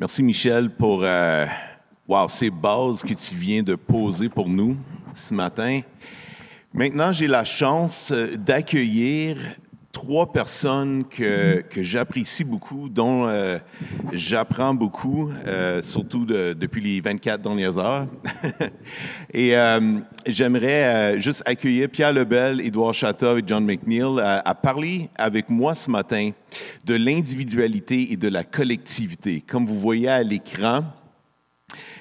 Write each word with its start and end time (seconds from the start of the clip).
Merci 0.00 0.22
Michel 0.22 0.70
pour 0.70 1.02
euh, 1.02 1.44
ces 2.30 2.48
bases 2.48 3.02
que 3.02 3.12
tu 3.12 3.34
viens 3.34 3.62
de 3.62 3.74
poser 3.74 4.30
pour 4.30 4.48
nous 4.48 4.74
ce 5.12 5.34
matin. 5.34 5.82
Maintenant, 6.72 7.12
j'ai 7.12 7.26
la 7.26 7.44
chance 7.44 8.10
euh, 8.10 8.34
d'accueillir 8.34 9.36
trois 9.92 10.32
personnes 10.32 11.04
que, 11.04 11.62
que 11.62 11.82
j'apprécie 11.82 12.44
beaucoup, 12.44 12.88
dont 12.88 13.26
euh, 13.26 13.58
j'apprends 14.12 14.72
beaucoup, 14.72 15.30
euh, 15.46 15.82
surtout 15.82 16.24
de, 16.24 16.52
depuis 16.52 16.80
les 16.80 17.00
24 17.00 17.42
dernières 17.42 17.76
heures. 17.78 18.06
et 19.34 19.56
euh, 19.56 19.98
j'aimerais 20.26 21.20
juste 21.20 21.42
accueillir 21.44 21.88
Pierre 21.88 22.12
Lebel, 22.12 22.60
Édouard 22.60 22.94
Chateau 22.94 23.38
et 23.38 23.42
John 23.46 23.64
McNeil 23.64 24.20
à, 24.20 24.48
à 24.48 24.54
parler 24.54 25.08
avec 25.16 25.48
moi 25.48 25.74
ce 25.74 25.90
matin 25.90 26.30
de 26.84 26.94
l'individualité 26.94 28.12
et 28.12 28.16
de 28.16 28.28
la 28.28 28.44
collectivité. 28.44 29.42
Comme 29.46 29.66
vous 29.66 29.78
voyez 29.78 30.08
à 30.08 30.22
l'écran, 30.22 30.84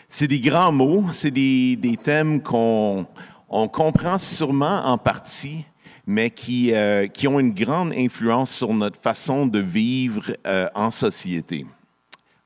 c'est 0.08 0.28
des 0.28 0.40
grands 0.40 0.72
mots, 0.72 1.06
c'est 1.12 1.32
des, 1.32 1.76
des 1.76 1.98
thèmes 1.98 2.42
qu'on 2.42 3.06
on 3.50 3.68
comprend 3.68 4.18
sûrement 4.18 4.86
en 4.86 4.98
partie, 4.98 5.66
mais 6.10 6.32
qui, 6.32 6.74
euh, 6.74 7.06
qui 7.06 7.28
ont 7.28 7.40
une 7.40 7.54
grande 7.54 7.94
influence 7.96 8.50
sur 8.50 8.74
notre 8.74 9.00
façon 9.00 9.46
de 9.46 9.60
vivre 9.60 10.24
euh, 10.48 10.66
en 10.74 10.90
société, 10.90 11.68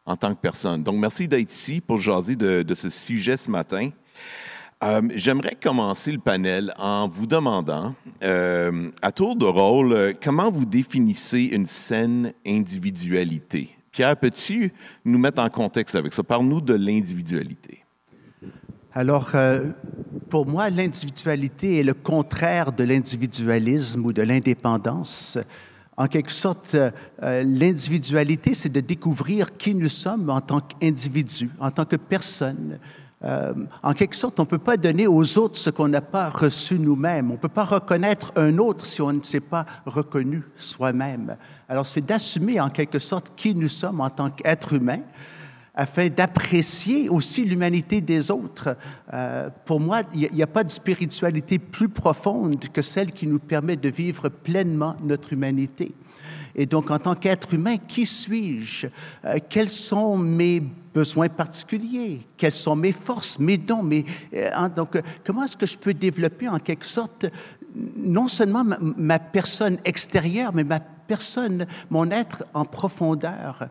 en 0.06 0.18
tant 0.18 0.36
que 0.36 0.42
personne. 0.42 0.84
Donc, 0.84 0.98
merci 0.98 1.30
d'être 1.30 1.50
ici 1.50 1.80
pour 1.80 1.98
jaser 1.98 2.36
de, 2.36 2.74
ce 2.74 2.90
sujet 2.90 3.38
ce 3.38 3.50
matin. 3.50 3.90
Euh, 4.84 5.02
J'aimerais 5.16 5.56
commencer 5.56 6.12
le 6.12 6.20
panel 6.20 6.74
en 6.78 7.08
vous 7.08 7.26
demandant, 7.26 7.96
à 8.22 9.12
tour 9.16 9.38
de 9.38 9.46
rôle, 9.46 10.14
comment 10.22 10.52
vous 10.52 10.66
définissez 10.66 11.44
une 11.44 11.66
saine 11.66 12.34
individualité? 12.46 13.70
Pierre, 13.94 14.18
peux-tu 14.18 14.74
nous 15.06 15.18
mettre 15.18 15.42
en 15.42 15.50
contexte 15.50 15.96
avec 15.96 16.12
ça? 16.12 16.22
Parle-nous 16.22 16.60
de 16.60 16.74
l'individualité. 16.74 17.82
Alors, 18.94 19.32
pour 20.34 20.48
moi, 20.48 20.72
l'individualité 20.72 21.80
est 21.80 21.84
le 21.84 21.94
contraire 21.94 22.72
de 22.72 22.84
l'individualisme 22.84 24.04
ou 24.04 24.14
de 24.14 24.24
l'indépendance. 24.24 25.38
En 25.96 26.08
quelque 26.08 26.32
sorte, 26.32 26.74
euh, 26.74 26.92
l'individualité, 27.22 28.56
c'est 28.56 28.72
de 28.72 28.80
découvrir 28.80 29.56
qui 29.58 29.76
nous 29.76 29.90
sommes 29.90 30.32
en 30.32 30.42
tant 30.42 30.60
qu'individu, 30.60 31.52
en 31.60 31.70
tant 31.70 31.86
que 31.86 31.98
personne. 31.98 32.80
Euh, 33.24 33.54
en 33.84 33.94
quelque 33.94 34.16
sorte, 34.16 34.40
on 34.40 34.42
ne 34.42 34.48
peut 34.48 34.58
pas 34.58 34.76
donner 34.76 35.06
aux 35.06 35.38
autres 35.38 35.58
ce 35.58 35.70
qu'on 35.70 35.90
n'a 35.90 36.02
pas 36.02 36.32
reçu 36.32 36.80
nous-mêmes. 36.80 37.30
On 37.30 37.36
ne 37.36 37.38
peut 37.38 37.48
pas 37.48 37.64
reconnaître 37.64 38.34
un 38.36 38.58
autre 38.58 38.88
si 38.88 39.04
on 39.04 39.14
ne 39.14 39.22
s'est 39.22 39.40
pas 39.40 39.68
reconnu 39.86 40.42
soi-même. 40.56 41.38
Alors, 41.70 41.86
c'est 41.86 42.04
d'assumer 42.04 42.60
en 42.60 42.70
quelque 42.70 42.98
sorte 42.98 43.34
qui 43.36 43.54
nous 43.54 43.70
sommes 43.70 44.02
en 44.02 44.10
tant 44.10 44.32
qu'être 44.32 44.74
humain 44.74 45.02
afin 45.76 46.08
d'apprécier 46.10 47.10
aussi 47.10 47.46
l'humanité 47.46 48.00
des 48.02 48.30
autres. 48.30 48.78
Euh, 49.12 49.50
pour 49.66 49.80
moi, 49.80 50.02
il 50.14 50.30
n'y 50.32 50.44
a, 50.44 50.48
pas 50.48 50.64
de 50.64 50.72
spiritualité 50.72 51.58
plus 51.58 51.90
profonde 51.90 52.60
que 52.72 52.82
celle 52.82 53.12
qui 53.12 53.26
nous 53.26 53.40
permet 53.40 53.76
de 53.76 53.90
vivre 53.90 54.30
pleinement 54.30 54.96
notre 55.04 55.34
humanité. 55.34 55.94
Et 56.56 56.68
donc, 56.68 56.92
en 56.92 57.00
tant 57.00 57.16
qu'être 57.16 57.52
humain, 57.56 57.78
qui 57.78 58.06
suis-je? 58.06 58.88
Euh, 59.26 59.40
quels 59.50 59.72
sont 59.72 60.16
mes 60.16 60.62
besoins 60.94 61.30
particuliers? 61.30 62.22
Quelles 62.38 62.54
sont 62.54 62.76
mes 62.76 62.92
forces, 62.92 63.40
mes 63.40 63.58
dons? 63.58 63.90
Euh, 63.92 64.50
hein, 64.54 64.70
donc, 64.70 65.02
comment 65.26 65.46
est-ce 65.46 65.58
que 65.58 65.66
je 65.66 65.78
peux 65.78 65.96
développer 65.96 66.48
en 66.48 66.60
quelque 66.60 66.86
sorte 66.86 67.26
non 67.98 68.28
seulement 68.28 68.64
ma 68.80 69.18
personne 69.18 69.80
extérieure, 69.84 70.52
mais 70.54 70.64
ma 70.64 70.80
personne, 70.80 71.66
mon 71.90 72.12
être 72.12 72.46
en 72.54 72.66
profondeur? 72.66 73.68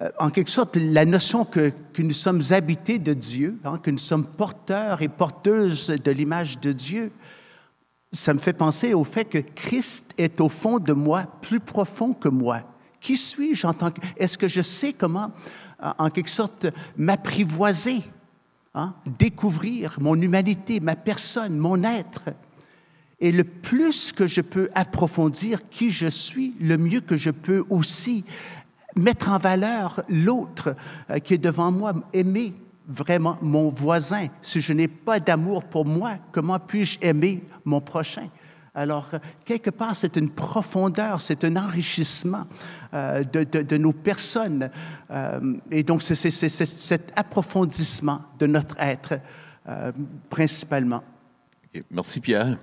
Euh, 0.00 0.10
en 0.18 0.30
quelque 0.30 0.50
sorte, 0.50 0.76
la 0.76 1.04
notion 1.04 1.44
que, 1.44 1.72
nous 1.98 2.12
sommes 2.12 2.42
habités 2.50 2.98
de 2.98 3.14
Dieu, 3.14 3.58
hein, 3.64 3.78
que 3.82 3.90
nous 3.90 3.98
sommes 3.98 4.26
porteurs 4.26 5.02
et 5.02 5.08
porteuses 5.08 5.88
de 5.88 6.10
l'image 6.10 6.60
de 6.60 6.72
Dieu, 6.72 7.10
ça 8.12 8.32
me 8.32 8.38
fait 8.38 8.52
penser 8.52 8.94
au 8.94 9.04
fait 9.04 9.24
que 9.24 9.38
Christ 9.38 10.06
est 10.16 10.40
au 10.40 10.48
fond 10.48 10.78
de 10.78 10.92
moi, 10.92 11.24
plus 11.42 11.60
profond 11.60 12.12
que 12.12 12.28
moi. 12.28 12.62
Qui 13.00 13.16
suis-je 13.16 13.66
en 13.66 13.74
tant 13.74 13.90
que... 13.90 14.00
Est-ce 14.16 14.38
que 14.38 14.48
je 14.48 14.62
sais 14.62 14.92
comment, 14.92 15.32
en 15.80 16.08
quelque 16.08 16.30
sorte, 16.30 16.68
m'apprivoiser, 16.96 18.02
hein, 18.74 18.94
découvrir 19.18 19.98
mon 20.00 20.14
humanité, 20.20 20.80
ma 20.80 20.96
personne, 20.96 21.58
mon 21.58 21.82
être? 21.84 22.22
Et 23.20 23.32
le 23.32 23.44
plus 23.44 24.12
que 24.12 24.28
je 24.28 24.40
peux 24.40 24.70
approfondir 24.74 25.68
qui 25.68 25.90
je 25.90 26.06
suis, 26.06 26.54
le 26.60 26.78
mieux 26.78 27.00
que 27.00 27.16
je 27.16 27.30
peux 27.30 27.64
aussi 27.68 28.24
mettre 28.96 29.28
en 29.28 29.38
valeur 29.38 30.02
l'autre 30.08 30.74
euh, 31.10 31.18
qui 31.18 31.34
est 31.34 31.38
devant 31.38 31.70
moi, 31.70 31.94
aimer 32.12 32.54
vraiment 32.86 33.36
mon 33.42 33.70
voisin. 33.70 34.28
Si 34.40 34.60
je 34.60 34.72
n'ai 34.72 34.88
pas 34.88 35.20
d'amour 35.20 35.64
pour 35.64 35.84
moi, 35.84 36.16
comment 36.32 36.58
puis-je 36.58 36.98
aimer 37.02 37.44
mon 37.64 37.80
prochain? 37.80 38.28
Alors, 38.74 39.10
quelque 39.44 39.70
part, 39.70 39.96
c'est 39.96 40.16
une 40.16 40.30
profondeur, 40.30 41.20
c'est 41.20 41.42
un 41.44 41.56
enrichissement 41.56 42.44
euh, 42.94 43.24
de, 43.24 43.76
nos 43.76 43.92
personnes. 43.92 44.70
Euh, 45.10 45.56
et 45.70 45.82
donc, 45.82 46.02
c'est 46.02 46.14
cet 46.30 47.12
approfondissement 47.16 48.22
de 48.38 48.46
notre 48.46 48.76
être, 48.78 49.18
principalement. 50.30 51.02
Merci, 51.90 52.20
Pierre. 52.20 52.56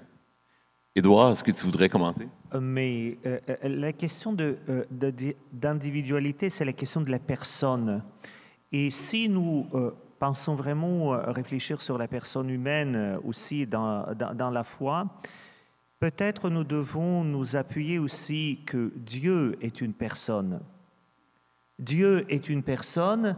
Édouard, 0.96 1.34
est-ce 1.34 1.44
que 1.44 1.52
tu 1.52 1.66
voudrais 1.66 1.90
commenter? 1.90 2.28
Mais 2.54 3.18
euh, 3.26 3.40
la 3.64 3.94
question 3.94 4.36
d'individualité, 5.52 6.50
c'est 6.50 6.66
la 6.66 6.74
question 6.74 7.02
de 7.02 7.12
la 7.12 7.20
personne. 7.20 8.04
Et 8.72 8.92
si 8.92 9.30
nous 9.30 9.68
euh, 9.74 9.92
pensons 10.20 10.56
vraiment 10.56 11.10
réfléchir 11.10 11.82
sur 11.82 11.98
la 11.98 12.08
personne 12.08 12.50
humaine 12.50 13.20
aussi 13.24 13.66
dans, 13.66 14.14
dans, 14.14 14.34
dans 14.34 14.50
la 14.50 14.64
foi, 14.64 15.08
peut-être 16.00 16.50
nous 16.50 16.64
devons 16.64 17.24
nous 17.24 17.56
appuyer 17.56 18.00
aussi 18.00 18.60
que 18.66 18.92
Dieu 18.96 19.58
est 19.62 19.82
une 19.82 19.94
personne. 19.94 20.60
Dieu 21.80 22.26
est 22.30 22.48
une 22.50 22.64
personne 22.64 23.36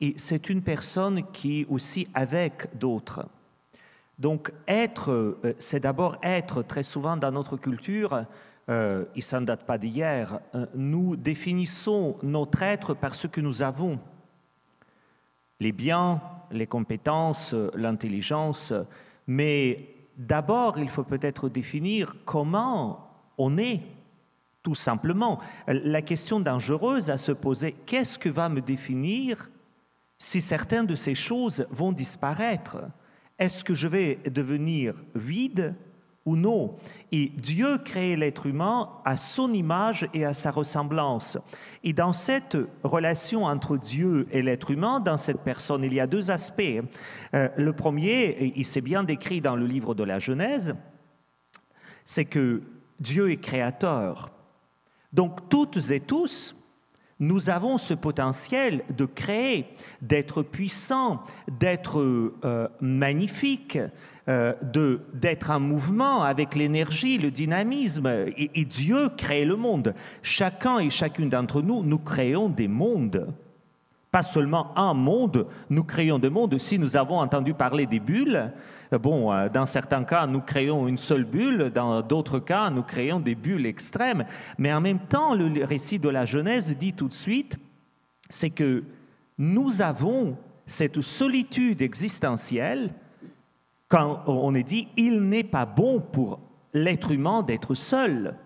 et 0.00 0.14
c'est 0.16 0.48
une 0.48 0.62
personne 0.62 1.30
qui 1.32 1.62
est 1.62 1.66
aussi 1.68 2.08
avec 2.14 2.68
d'autres. 2.78 3.26
Donc 4.18 4.52
être, 4.68 5.38
c'est 5.58 5.80
d'abord 5.80 6.18
être 6.22 6.62
très 6.62 6.82
souvent 6.82 7.16
dans 7.16 7.32
notre 7.32 7.56
culture, 7.56 8.26
euh, 8.70 9.04
et 9.16 9.22
ça 9.22 9.40
date 9.40 9.64
pas 9.64 9.78
d'hier, 9.78 10.40
nous 10.74 11.16
définissons 11.16 12.16
notre 12.22 12.62
être 12.62 12.94
par 12.94 13.14
ce 13.14 13.26
que 13.26 13.40
nous 13.40 13.62
avons. 13.62 13.98
Les 15.58 15.72
biens, 15.72 16.22
les 16.52 16.66
compétences, 16.66 17.54
l'intelligence, 17.74 18.72
mais 19.26 19.88
d'abord 20.16 20.78
il 20.78 20.88
faut 20.88 21.02
peut-être 21.02 21.48
définir 21.48 22.14
comment 22.24 23.10
on 23.38 23.58
est, 23.58 23.80
tout 24.62 24.74
simplement. 24.74 25.40
La 25.66 26.02
question 26.02 26.38
dangereuse 26.38 27.10
à 27.10 27.16
se 27.16 27.32
poser, 27.32 27.74
qu'est-ce 27.86 28.18
que 28.18 28.28
va 28.28 28.48
me 28.48 28.60
définir 28.60 29.50
si 30.18 30.40
certaines 30.40 30.86
de 30.86 30.94
ces 30.94 31.14
choses 31.14 31.66
vont 31.70 31.92
disparaître? 31.92 32.78
Est-ce 33.38 33.64
que 33.64 33.74
je 33.74 33.88
vais 33.88 34.18
devenir 34.26 34.94
vide 35.14 35.74
ou 36.26 36.36
non 36.36 36.76
Et 37.12 37.32
Dieu 37.36 37.78
crée 37.78 38.16
l'être 38.16 38.46
humain 38.46 38.90
à 39.04 39.16
son 39.16 39.52
image 39.52 40.08
et 40.12 40.24
à 40.24 40.34
sa 40.34 40.50
ressemblance. 40.50 41.38
Et 41.82 41.92
dans 41.92 42.12
cette 42.12 42.56
relation 42.82 43.44
entre 43.44 43.76
Dieu 43.76 44.28
et 44.30 44.42
l'être 44.42 44.70
humain, 44.70 45.00
dans 45.00 45.16
cette 45.16 45.40
personne, 45.40 45.82
il 45.82 45.94
y 45.94 46.00
a 46.00 46.06
deux 46.06 46.30
aspects. 46.30 46.82
Euh, 47.34 47.48
le 47.56 47.72
premier, 47.72 48.52
il 48.54 48.66
s'est 48.66 48.80
bien 48.82 49.02
décrit 49.02 49.40
dans 49.40 49.56
le 49.56 49.66
livre 49.66 49.94
de 49.94 50.04
la 50.04 50.18
Genèse, 50.18 50.74
c'est 52.04 52.26
que 52.26 52.62
Dieu 52.98 53.30
est 53.30 53.38
créateur. 53.38 54.30
Donc 55.12 55.48
toutes 55.48 55.90
et 55.90 56.00
tous, 56.00 56.54
nous 57.20 57.50
avons 57.50 57.76
ce 57.76 57.92
potentiel 57.92 58.82
de 58.96 59.04
créer, 59.04 59.66
d'être 60.00 60.42
puissant, 60.42 61.22
d'être 61.60 62.00
euh, 62.00 62.68
magnifique, 62.80 63.78
euh, 64.28 64.54
d'être 65.12 65.50
un 65.50 65.58
mouvement 65.58 66.22
avec 66.22 66.54
l'énergie, 66.54 67.18
le 67.18 67.30
dynamisme. 67.30 68.06
Et, 68.36 68.50
et, 68.54 68.64
Dieu 68.64 69.10
crée 69.16 69.44
le 69.44 69.56
monde. 69.56 69.94
Chacun 70.22 70.78
et 70.78 70.88
chacune 70.88 71.28
d'entre 71.28 71.60
nous, 71.60 71.82
nous 71.82 71.98
créons 71.98 72.48
des 72.48 72.68
mondes. 72.68 73.28
Pas 74.10 74.22
seulement 74.22 74.76
un 74.76 74.94
monde, 74.94 75.46
nous 75.68 75.84
créons 75.84 76.18
des 76.18 76.30
mondes. 76.30 76.58
Si 76.58 76.78
nous 76.78 76.96
avons 76.96 77.18
entendu 77.18 77.52
parler 77.54 77.86
des 77.86 78.00
bulles, 78.00 78.50
Bon, 78.98 79.32
euh, 79.32 79.48
dans 79.48 79.66
certains 79.66 80.04
cas, 80.04 80.26
nous 80.26 80.40
créons 80.40 80.88
une 80.88 80.98
seule 80.98 81.24
bulle, 81.24 81.70
dans 81.72 82.02
d'autres 82.02 82.40
cas, 82.40 82.70
nous 82.70 82.82
créons 82.82 83.20
des 83.20 83.34
bulles 83.34 83.66
extrêmes. 83.66 84.24
Mais 84.58 84.72
en 84.72 84.80
même 84.80 84.98
temps, 84.98 85.34
le 85.34 85.64
récit 85.64 85.98
de 85.98 86.08
la 86.08 86.24
Genèse 86.24 86.76
dit 86.76 86.92
tout 86.92 87.08
de 87.08 87.14
suite, 87.14 87.56
c'est 88.28 88.50
que 88.50 88.82
nous 89.38 89.80
avons 89.80 90.36
cette 90.66 91.00
solitude 91.00 91.82
existentielle 91.82 92.90
quand 93.90 94.22
on 94.26 94.54
est 94.54 94.62
dit, 94.62 94.86
il 94.96 95.20
n'est 95.20 95.44
pas 95.44 95.66
bon 95.66 96.00
pour 96.00 96.38
l'être 96.72 97.10
humain 97.10 97.42
d'être 97.42 97.74
seul. 97.74 98.36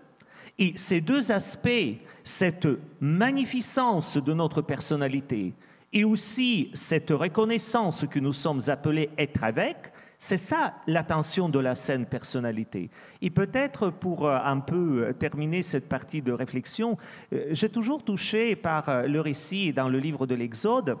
Et 0.57 0.73
ces 0.75 1.01
deux 1.01 1.31
aspects, 1.31 1.99
cette 2.23 2.67
magnificence 2.99 4.17
de 4.17 4.33
notre 4.33 4.63
personnalité 4.63 5.53
et 5.93 6.03
aussi 6.03 6.71
cette 6.73 7.11
reconnaissance 7.11 8.05
que 8.09 8.19
nous 8.19 8.33
sommes 8.33 8.61
appelés 8.67 9.11
être 9.19 9.43
avec, 9.43 9.93
c'est 10.19 10.37
ça 10.37 10.75
l'attention 10.87 11.49
de 11.49 11.59
la 11.59 11.75
saine 11.75 12.05
personnalité. 12.05 12.89
Et 13.21 13.29
peut-être 13.29 13.89
pour 13.89 14.27
euh, 14.27 14.37
un 14.43 14.59
peu 14.59 15.13
terminer 15.19 15.63
cette 15.63 15.89
partie 15.89 16.21
de 16.21 16.31
réflexion, 16.31 16.97
euh, 17.33 17.47
j'ai 17.51 17.69
toujours 17.69 18.03
touché 18.03 18.55
par 18.55 18.89
euh, 18.89 19.07
le 19.07 19.21
récit 19.21 19.73
dans 19.73 19.89
le 19.89 19.99
livre 19.99 20.25
de 20.25 20.35
l'Exode, 20.35 20.97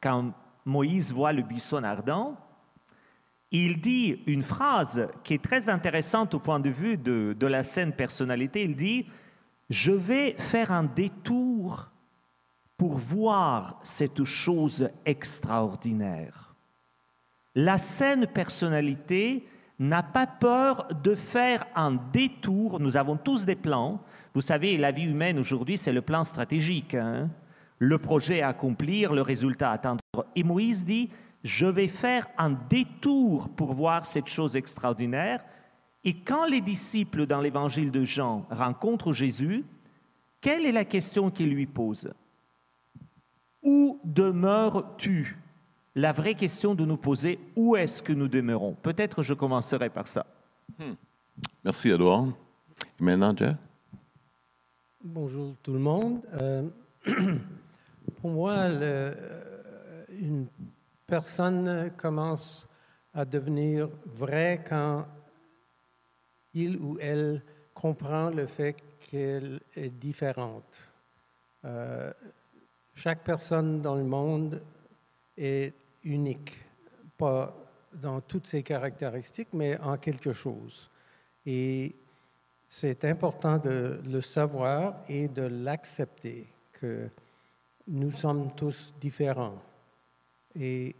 quand 0.00 0.32
Moïse 0.64 1.12
voit 1.12 1.32
le 1.32 1.42
buisson 1.42 1.82
ardent, 1.82 2.36
il 3.50 3.80
dit 3.80 4.22
une 4.26 4.42
phrase 4.42 5.08
qui 5.22 5.34
est 5.34 5.42
très 5.42 5.68
intéressante 5.68 6.34
au 6.34 6.40
point 6.40 6.60
de 6.60 6.70
vue 6.70 6.96
de, 6.96 7.34
de 7.38 7.46
la 7.46 7.62
saine 7.62 7.92
personnalité. 7.92 8.64
Il 8.64 8.76
dit, 8.76 9.06
je 9.70 9.92
vais 9.92 10.32
faire 10.38 10.72
un 10.72 10.84
détour 10.84 11.90
pour 12.76 12.98
voir 12.98 13.78
cette 13.82 14.24
chose 14.24 14.90
extraordinaire. 15.04 16.45
La 17.56 17.78
saine 17.78 18.26
personnalité 18.26 19.46
n'a 19.78 20.02
pas 20.02 20.26
peur 20.26 20.88
de 21.02 21.14
faire 21.14 21.66
un 21.74 21.98
détour. 22.12 22.80
Nous 22.80 22.98
avons 22.98 23.16
tous 23.16 23.46
des 23.46 23.56
plans. 23.56 24.02
Vous 24.34 24.42
savez, 24.42 24.76
la 24.76 24.92
vie 24.92 25.04
humaine 25.04 25.38
aujourd'hui, 25.38 25.78
c'est 25.78 25.92
le 25.92 26.02
plan 26.02 26.22
stratégique. 26.22 26.94
Hein. 26.94 27.30
le 27.78 27.98
projet 27.98 28.42
à 28.42 28.48
accomplir, 28.48 29.14
le 29.14 29.22
résultat 29.22 29.70
à 29.70 29.74
atteindre. 29.74 30.00
Et 30.34 30.44
Moïse 30.44 30.84
dit, 30.84 31.10
je 31.44 31.66
vais 31.66 31.88
faire 31.88 32.26
un 32.36 32.50
détour 32.50 33.48
pour 33.48 33.72
voir 33.72 34.04
cette 34.04 34.28
chose 34.28 34.54
extraordinaire. 34.54 35.42
Et 36.04 36.14
quand 36.14 36.46
les 36.46 36.60
disciples 36.60 37.26
dans 37.26 37.40
l'évangile 37.40 37.90
de 37.90 38.04
Jean 38.04 38.46
rencontrent 38.50 39.12
Jésus, 39.12 39.64
quelle 40.42 40.66
est 40.66 40.72
la 40.72 40.84
question 40.84 41.30
qu'ils 41.30 41.50
lui 41.50 41.66
posent? 41.66 42.12
Où 43.62 43.98
demeures-tu? 44.04 45.38
La 45.98 46.12
vraie 46.12 46.34
question 46.34 46.74
de 46.74 46.84
nous 46.84 46.98
poser, 46.98 47.38
où 47.56 47.74
est-ce 47.74 48.02
que 48.02 48.12
nous 48.12 48.28
demeurons? 48.28 48.74
Peut-être 48.74 49.22
je 49.22 49.32
commencerai 49.32 49.88
par 49.88 50.06
ça. 50.06 50.26
Hmm. 50.78 50.92
Merci, 51.64 51.88
Edouard. 51.88 52.26
Et 53.00 53.02
maintenant, 53.02 53.34
Jeff? 53.34 53.56
Bonjour 55.02 55.54
tout 55.62 55.72
le 55.72 55.78
monde. 55.78 56.20
Euh, 56.34 56.68
pour 58.20 58.30
moi, 58.30 58.52
euh, 58.56 59.14
une 60.10 60.48
personne 61.06 61.90
commence 61.96 62.68
à 63.14 63.24
devenir 63.24 63.88
vraie 64.04 64.62
quand 64.68 65.06
il 66.52 66.76
ou 66.76 66.98
elle 67.00 67.42
comprend 67.72 68.28
le 68.28 68.46
fait 68.46 68.76
qu'elle 69.00 69.60
est 69.74 69.88
différente. 69.88 70.62
Euh, 71.64 72.12
chaque 72.94 73.24
personne 73.24 73.80
dans 73.80 73.94
le 73.94 74.04
monde 74.04 74.60
est 75.38 75.72
unique, 76.06 76.54
pas 77.18 77.54
dans 77.92 78.20
toutes 78.20 78.46
ses 78.46 78.62
caractéristiques, 78.62 79.48
mais 79.52 79.78
en 79.78 79.96
quelque 79.96 80.32
chose. 80.32 80.90
Et 81.44 81.94
c'est 82.68 83.04
important 83.04 83.58
de 83.58 83.98
le 84.08 84.20
savoir 84.20 84.94
et 85.08 85.28
de 85.28 85.42
l'accepter, 85.42 86.46
que 86.72 87.08
nous 87.88 88.12
sommes 88.12 88.50
tous 88.54 88.94
différents. 89.00 89.62
Et 90.58 90.94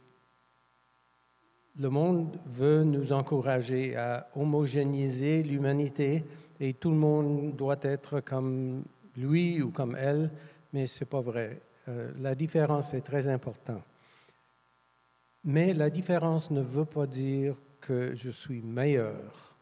le 1.78 1.90
monde 1.90 2.38
veut 2.46 2.84
nous 2.84 3.12
encourager 3.12 3.96
à 3.96 4.28
homogénéiser 4.34 5.42
l'humanité 5.42 6.24
et 6.60 6.74
tout 6.74 6.90
le 6.90 6.96
monde 6.96 7.54
doit 7.54 7.78
être 7.82 8.20
comme 8.20 8.84
lui 9.16 9.60
ou 9.60 9.70
comme 9.70 9.96
elle, 9.96 10.30
mais 10.72 10.86
ce 10.86 11.00
n'est 11.00 11.08
pas 11.08 11.20
vrai. 11.20 11.60
Euh, 11.88 12.10
la 12.20 12.34
différence 12.34 12.94
est 12.94 13.02
très 13.02 13.28
importante. 13.28 13.82
Mais 15.46 15.72
la 15.72 15.90
différence 15.90 16.50
ne 16.50 16.60
veut 16.60 16.84
pas 16.84 17.06
dire 17.06 17.54
que 17.80 18.16
je 18.16 18.30
suis 18.30 18.60
meilleur. 18.62 19.54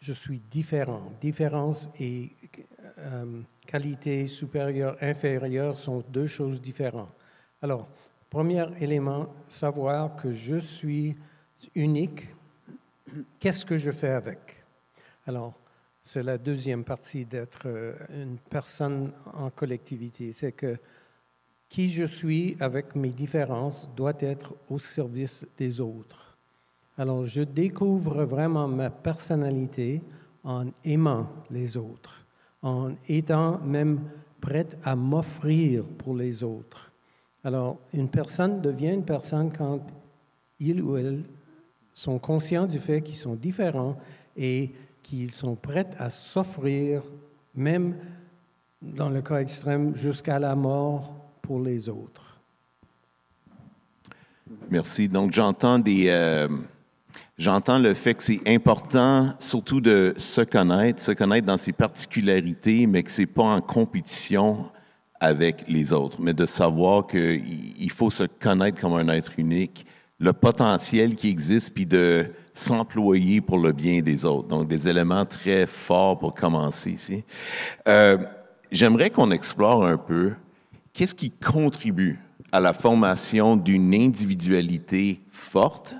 Je 0.00 0.12
suis 0.12 0.38
différent. 0.38 1.12
Différence 1.20 1.90
et 1.98 2.30
euh, 2.98 3.42
qualité 3.66 4.28
supérieure, 4.28 4.96
inférieure 5.00 5.76
sont 5.76 6.04
deux 6.08 6.28
choses 6.28 6.60
différentes. 6.62 7.12
Alors, 7.60 7.88
premier 8.30 8.64
élément, 8.80 9.26
savoir 9.48 10.14
que 10.14 10.32
je 10.32 10.60
suis 10.60 11.16
unique. 11.74 12.28
Qu'est-ce 13.40 13.66
que 13.66 13.76
je 13.76 13.90
fais 13.90 14.10
avec? 14.10 14.62
Alors, 15.26 15.52
c'est 16.04 16.22
la 16.22 16.38
deuxième 16.38 16.84
partie 16.84 17.24
d'être 17.24 17.66
euh, 17.66 17.94
une 18.14 18.38
personne 18.38 19.12
en 19.34 19.50
collectivité. 19.50 20.30
C'est 20.30 20.52
que 20.52 20.78
qui 21.70 21.92
je 21.92 22.04
suis 22.04 22.56
avec 22.58 22.96
mes 22.96 23.10
différences 23.10 23.88
doit 23.96 24.18
être 24.18 24.54
au 24.68 24.78
service 24.78 25.46
des 25.56 25.80
autres. 25.80 26.36
Alors 26.98 27.24
je 27.24 27.42
découvre 27.42 28.24
vraiment 28.24 28.66
ma 28.68 28.90
personnalité 28.90 30.02
en 30.42 30.66
aimant 30.84 31.28
les 31.50 31.76
autres, 31.76 32.26
en 32.62 32.90
étant 33.08 33.58
même 33.60 34.00
prête 34.40 34.76
à 34.84 34.96
m'offrir 34.96 35.84
pour 35.84 36.14
les 36.16 36.42
autres. 36.42 36.90
Alors 37.44 37.78
une 37.94 38.08
personne 38.08 38.60
devient 38.60 38.92
une 38.92 39.04
personne 39.04 39.52
quand 39.56 39.80
il 40.58 40.82
ou 40.82 40.96
elle 40.96 41.22
sont 41.94 42.18
conscients 42.18 42.66
du 42.66 42.80
fait 42.80 43.00
qu'ils 43.00 43.16
sont 43.16 43.34
différents 43.34 43.96
et 44.36 44.70
qu'ils 45.02 45.32
sont 45.32 45.54
prêts 45.54 45.88
à 45.98 46.10
s'offrir, 46.10 47.02
même 47.54 47.94
dans 48.82 49.08
le 49.08 49.22
cas 49.22 49.38
extrême, 49.38 49.94
jusqu'à 49.94 50.38
la 50.38 50.54
mort 50.54 51.19
les 51.58 51.88
autres. 51.88 52.30
Merci. 54.70 55.08
Donc, 55.08 55.32
j'entends 55.32 55.78
des. 55.78 56.06
Euh, 56.08 56.48
j'entends 57.38 57.78
le 57.78 57.94
fait 57.94 58.14
que 58.14 58.22
c'est 58.22 58.40
important, 58.46 59.32
surtout 59.38 59.80
de 59.80 60.14
se 60.16 60.42
connaître, 60.42 61.00
se 61.00 61.12
connaître 61.12 61.46
dans 61.46 61.56
ses 61.56 61.72
particularités, 61.72 62.86
mais 62.86 63.02
que 63.02 63.10
c'est 63.10 63.26
pas 63.26 63.42
en 63.42 63.60
compétition 63.60 64.70
avec 65.20 65.64
les 65.68 65.92
autres, 65.92 66.16
mais 66.20 66.32
de 66.32 66.46
savoir 66.46 67.06
qu'il 67.06 67.90
faut 67.92 68.10
se 68.10 68.24
connaître 68.24 68.80
comme 68.80 68.94
un 68.94 69.08
être 69.08 69.32
unique, 69.38 69.86
le 70.18 70.32
potentiel 70.32 71.14
qui 71.14 71.28
existe, 71.28 71.74
puis 71.74 71.86
de 71.86 72.26
s'employer 72.52 73.40
pour 73.40 73.58
le 73.58 73.72
bien 73.72 74.00
des 74.00 74.24
autres. 74.24 74.48
Donc, 74.48 74.68
des 74.68 74.88
éléments 74.88 75.24
très 75.24 75.66
forts 75.66 76.18
pour 76.18 76.34
commencer 76.34 76.90
ici. 76.92 77.24
Euh, 77.86 78.18
j'aimerais 78.72 79.10
qu'on 79.10 79.30
explore 79.30 79.84
un 79.84 79.96
peu 79.96 80.32
qu'est-ce 80.92 81.14
qui 81.14 81.30
contribue 81.30 82.18
à 82.52 82.60
la 82.60 82.72
formation 82.72 83.56
d'une 83.56 83.94
individualité 83.94 85.20
forte 85.30 85.94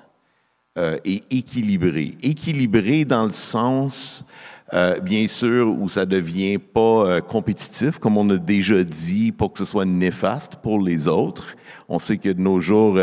euh, 0.78 0.98
et 1.04 1.22
équilibrée? 1.30 2.16
Équilibrée 2.22 3.04
dans 3.04 3.24
le 3.24 3.32
sens, 3.32 4.24
euh, 4.72 4.98
bien 5.00 5.26
sûr, 5.28 5.68
où 5.68 5.88
ça 5.88 6.04
ne 6.04 6.10
devient 6.10 6.58
pas 6.58 7.06
euh, 7.06 7.20
compétitif, 7.20 7.98
comme 7.98 8.16
on 8.16 8.28
a 8.30 8.36
déjà 8.36 8.82
dit, 8.84 9.32
pour 9.32 9.52
que 9.52 9.58
ce 9.58 9.64
soit 9.64 9.84
néfaste 9.84 10.56
pour 10.56 10.80
les 10.80 11.08
autres. 11.08 11.56
On 11.88 11.98
sait 11.98 12.18
que 12.18 12.28
de 12.28 12.40
nos 12.40 12.60
jours, 12.60 12.98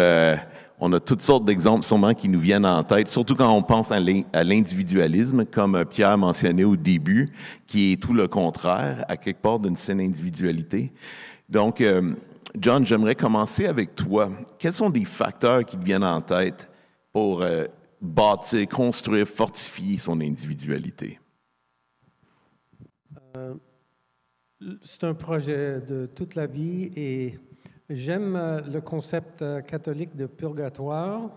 on 0.80 0.94
a 0.94 1.00
toutes 1.00 1.22
sortes 1.22 1.44
d'exemples 1.44 1.86
sûrement 1.86 2.14
qui 2.14 2.30
nous 2.30 2.40
viennent 2.40 2.66
en 2.66 2.84
tête, 2.84 3.10
surtout 3.10 3.36
quand 3.36 3.52
on 3.52 3.64
pense 3.64 3.92
à 3.92 4.00
l'individualisme, 4.00 5.44
comme 5.44 5.84
Pierre 5.86 6.18
mentionnait 6.18 6.64
au 6.64 6.78
début, 6.78 7.34
qui 7.66 7.92
est 7.92 8.02
tout 8.02 8.14
le 8.14 8.30
contraire, 8.30 9.04
à 9.10 9.18
quelque 9.18 9.42
part 9.42 9.60
d'une 9.60 9.76
saine 9.76 10.00
individualité. 10.00 10.94
Donc, 11.50 11.80
euh, 11.80 12.14
John, 12.58 12.86
j'aimerais 12.86 13.16
commencer 13.16 13.68
avec 13.68 13.96
toi. 13.96 14.32
Quels 14.60 14.74
sont 14.74 14.90
des 14.90 15.06
facteurs 15.06 15.66
qui 15.66 15.78
te 15.78 15.84
viennent 15.84 16.04
en 16.04 16.22
tête 16.22 16.70
pour 17.14 17.42
euh, 17.42 17.66
bâtir, 18.02 18.68
construire, 18.68 19.28
fortifier 19.28 19.98
son 19.98 20.20
individualité? 20.20 21.20
Euh, 23.38 23.54
c'est 24.84 25.04
un 25.04 25.14
projet 25.14 25.80
de 25.80 26.08
toute 26.08 26.36
la 26.36 26.48
vie 26.48 26.92
et 26.96 27.40
j'aime 27.90 28.64
le 28.68 28.82
concept 28.82 29.44
catholique 29.68 30.16
de 30.16 30.26
purgatoire. 30.26 31.30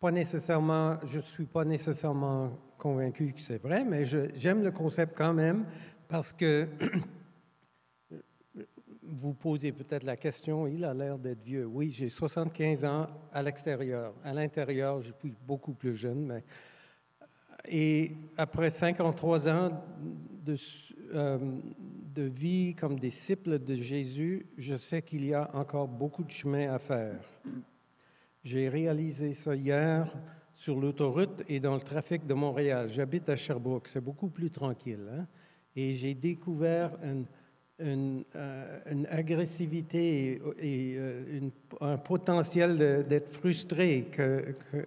Pas 0.00 0.10
nécessairement, 0.10 0.96
je 1.06 1.18
ne 1.18 1.22
suis 1.22 1.44
pas 1.44 1.64
nécessairement 1.64 2.50
convaincu 2.78 3.32
que 3.32 3.40
c'est 3.40 3.62
vrai, 3.62 3.84
mais 3.84 4.04
j'aime 4.04 4.62
le 4.62 4.70
concept 4.70 5.16
quand 5.16 5.34
même 5.34 5.64
parce 6.08 6.32
que 6.32 6.66
vous 9.18 9.34
posez 9.34 9.72
peut-être 9.72 10.04
la 10.04 10.16
question, 10.16 10.66
il 10.66 10.84
a 10.84 10.92
l'air 10.92 11.18
d'être 11.18 11.42
vieux. 11.42 11.64
Oui, 11.64 11.90
j'ai 11.90 12.08
75 12.08 12.84
ans 12.84 13.06
à 13.32 13.42
l'extérieur. 13.42 14.14
À 14.22 14.32
l'intérieur, 14.32 15.02
je 15.02 15.12
suis 15.20 15.34
beaucoup 15.46 15.72
plus 15.72 15.96
jeune. 15.96 16.26
Mais... 16.26 16.44
Et 17.68 18.12
après 18.36 18.70
53 18.70 19.48
ans 19.48 19.82
de, 20.44 20.56
euh, 21.14 21.38
de 22.14 22.22
vie 22.22 22.74
comme 22.74 22.98
disciple 22.98 23.58
de 23.58 23.74
Jésus, 23.74 24.46
je 24.58 24.76
sais 24.76 25.02
qu'il 25.02 25.24
y 25.24 25.34
a 25.34 25.50
encore 25.54 25.88
beaucoup 25.88 26.22
de 26.22 26.30
chemin 26.30 26.72
à 26.72 26.78
faire. 26.78 27.18
J'ai 28.44 28.68
réalisé 28.68 29.32
ça 29.32 29.56
hier 29.56 30.06
sur 30.52 30.78
l'autoroute 30.78 31.42
et 31.48 31.58
dans 31.58 31.74
le 31.74 31.80
trafic 31.80 32.26
de 32.26 32.34
Montréal. 32.34 32.88
J'habite 32.88 33.28
à 33.28 33.36
Sherbrooke, 33.36 33.88
c'est 33.88 34.00
beaucoup 34.00 34.28
plus 34.28 34.50
tranquille. 34.50 35.08
Hein? 35.10 35.26
Et 35.74 35.94
j'ai 35.94 36.14
découvert 36.14 36.92
une 37.02 37.26
une, 37.78 38.24
euh, 38.34 38.78
une 38.90 39.06
agressivité 39.06 40.40
et, 40.58 40.94
euh, 40.98 41.48
un 41.80 41.98
potentiel 41.98 42.76
d'être 43.06 43.28
frustré 43.30 44.06
que, 44.10 44.54
que, 44.72 44.86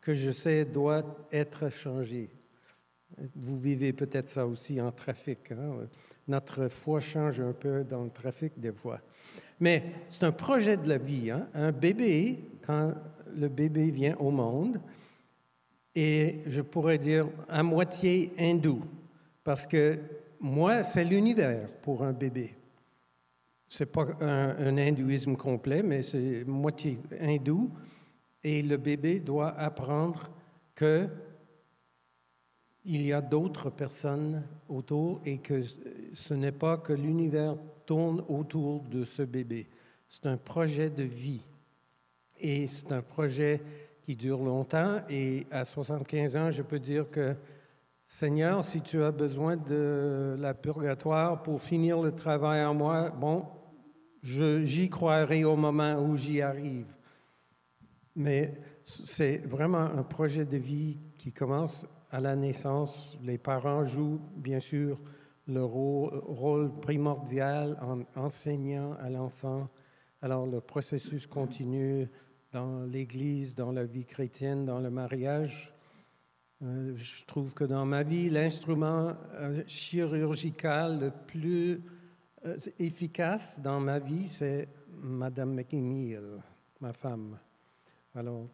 que 0.00 0.14
je 0.14 0.30
sais 0.30 0.64
doit 0.64 1.04
être 1.32 1.68
changé. 1.70 2.30
Vous 3.34 3.58
vivez 3.58 3.92
peut-être 3.92 4.28
ça 4.28 4.46
aussi 4.46 4.80
en 4.80 4.92
trafic. 4.92 5.52
hein. 5.52 5.86
Notre 6.28 6.68
foi 6.68 7.00
change 7.00 7.40
un 7.40 7.52
peu 7.52 7.82
dans 7.84 8.04
le 8.04 8.10
trafic 8.10 8.52
des 8.56 8.72
fois. 8.72 9.00
Mais 9.58 9.82
c'est 10.08 10.24
un 10.24 10.32
projet 10.32 10.76
de 10.76 10.88
la 10.88 10.98
vie. 10.98 11.30
hein. 11.30 11.48
Un 11.54 11.72
bébé, 11.72 12.38
quand 12.64 12.94
le 13.36 13.48
bébé 13.48 13.90
vient 13.90 14.16
au 14.18 14.30
monde, 14.30 14.80
et 15.94 16.38
je 16.46 16.60
pourrais 16.60 16.98
dire 16.98 17.26
à 17.48 17.62
moitié 17.62 18.32
hindou, 18.38 18.82
parce 19.42 19.66
que 19.66 19.98
moi, 20.40 20.82
c'est 20.82 21.04
l'univers 21.04 21.68
pour 21.82 22.02
un 22.02 22.12
bébé. 22.12 22.54
C'est 23.68 23.86
pas 23.86 24.06
un, 24.20 24.76
hindouisme 24.76 25.36
complet, 25.36 25.82
mais 25.82 26.02
c'est 26.02 26.44
moitié 26.44 26.98
hindou, 27.20 27.70
et 28.42 28.62
le 28.62 28.76
bébé 28.76 29.20
doit 29.20 29.50
apprendre 29.58 30.30
que 30.74 31.08
il 32.84 33.02
y 33.02 33.12
a 33.12 33.20
d'autres 33.20 33.68
personnes 33.68 34.42
autour 34.68 35.20
et 35.26 35.38
que 35.38 35.62
ce 36.14 36.34
n'est 36.34 36.50
pas 36.50 36.78
que 36.78 36.94
l'univers 36.94 37.56
tourne 37.84 38.24
autour 38.28 38.82
de 38.84 39.04
ce 39.04 39.22
bébé. 39.22 39.66
C'est 40.08 40.26
un 40.26 40.38
projet 40.38 40.88
de 40.88 41.02
vie. 41.02 41.42
Et 42.38 42.66
c'est 42.66 42.90
un 42.90 43.02
projet 43.02 43.60
qui 44.02 44.16
dure 44.16 44.42
longtemps. 44.42 44.96
Et 45.10 45.46
à 45.50 45.64
75 45.64 46.36
ans, 46.36 46.50
je 46.50 46.62
peux 46.62 46.78
dire 46.78 47.10
que, 47.10 47.36
Seigneur, 48.10 48.64
si 48.64 48.82
tu 48.82 49.02
as 49.02 49.12
besoin 49.12 49.56
de 49.56 50.36
la 50.38 50.52
purgatoire 50.52 51.42
pour 51.42 51.62
finir 51.62 52.02
le 52.02 52.12
travail 52.12 52.62
en 52.64 52.74
moi, 52.74 53.08
bon, 53.08 53.46
j'y 54.22 54.90
croirai 54.90 55.44
au 55.44 55.56
moment 55.56 55.94
où 56.02 56.16
j'y 56.16 56.42
arrive. 56.42 56.92
Mais 58.16 58.52
c'est 58.84 59.38
vraiment 59.38 59.78
un 59.78 60.02
projet 60.02 60.44
de 60.44 60.58
vie 60.58 60.98
qui 61.16 61.32
commence 61.32 61.86
à 62.10 62.20
la 62.20 62.34
naissance. 62.34 63.16
Les 63.22 63.38
parents 63.38 63.86
jouent, 63.86 64.20
bien 64.36 64.58
sûr, 64.58 65.00
le 65.46 65.64
rôle 65.64 66.78
primordial 66.80 67.78
en 67.80 68.00
enseignant 68.20 68.96
à 69.00 69.08
l'enfant. 69.08 69.68
Alors 70.20 70.46
le 70.46 70.60
processus 70.60 71.26
continue 71.28 72.08
dans 72.52 72.82
l'Église, 72.82 73.54
dans 73.54 73.70
la 73.70 73.84
vie 73.84 74.04
chrétienne, 74.04 74.66
dans 74.66 74.80
le 74.80 74.90
mariage. 74.90 75.72
Euh, 76.62 76.94
je 76.94 77.24
trouve 77.24 77.54
que 77.54 77.64
dans 77.64 77.86
ma 77.86 78.02
vie, 78.02 78.28
l'instrument 78.28 79.16
euh, 79.34 79.62
chirurgical 79.66 81.00
le 81.00 81.10
plus 81.10 81.82
euh, 82.44 82.58
efficace 82.78 83.60
dans 83.62 83.80
ma 83.80 83.98
vie, 83.98 84.28
c'est 84.28 84.68
Madame 84.90 85.54
McNeil, 85.54 86.18
ma 86.80 86.92
femme. 86.92 87.38
Alors, 88.14 88.46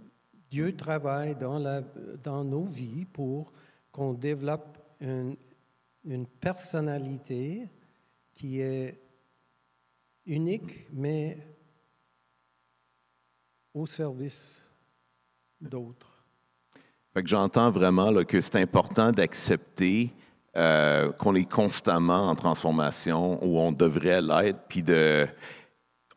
Dieu 0.48 0.76
travaille 0.76 1.34
dans, 1.34 2.44
nos 2.44 2.64
vies 2.64 3.04
pour 3.06 3.52
qu'on 3.90 4.12
développe 4.12 4.78
une 5.00 6.26
personnalité 6.40 7.68
qui 8.32 8.60
est 8.60 9.00
unique, 10.26 10.86
mais 10.92 11.38
au 13.74 13.86
service 13.86 14.62
d'autres. 15.60 16.15
Fait 17.16 17.26
j'entends 17.26 17.70
vraiment 17.70 18.10
là, 18.10 18.26
que 18.26 18.42
c'est 18.42 18.56
important 18.56 19.10
d'accepter 19.10 20.12
euh, 20.54 21.10
qu'on 21.12 21.34
est 21.34 21.50
constamment 21.50 22.28
en 22.28 22.34
transformation 22.34 23.42
ou 23.42 23.58
on 23.58 23.72
devrait 23.72 24.20
l'être, 24.20 24.58
puis 24.68 24.82
de, 24.82 25.26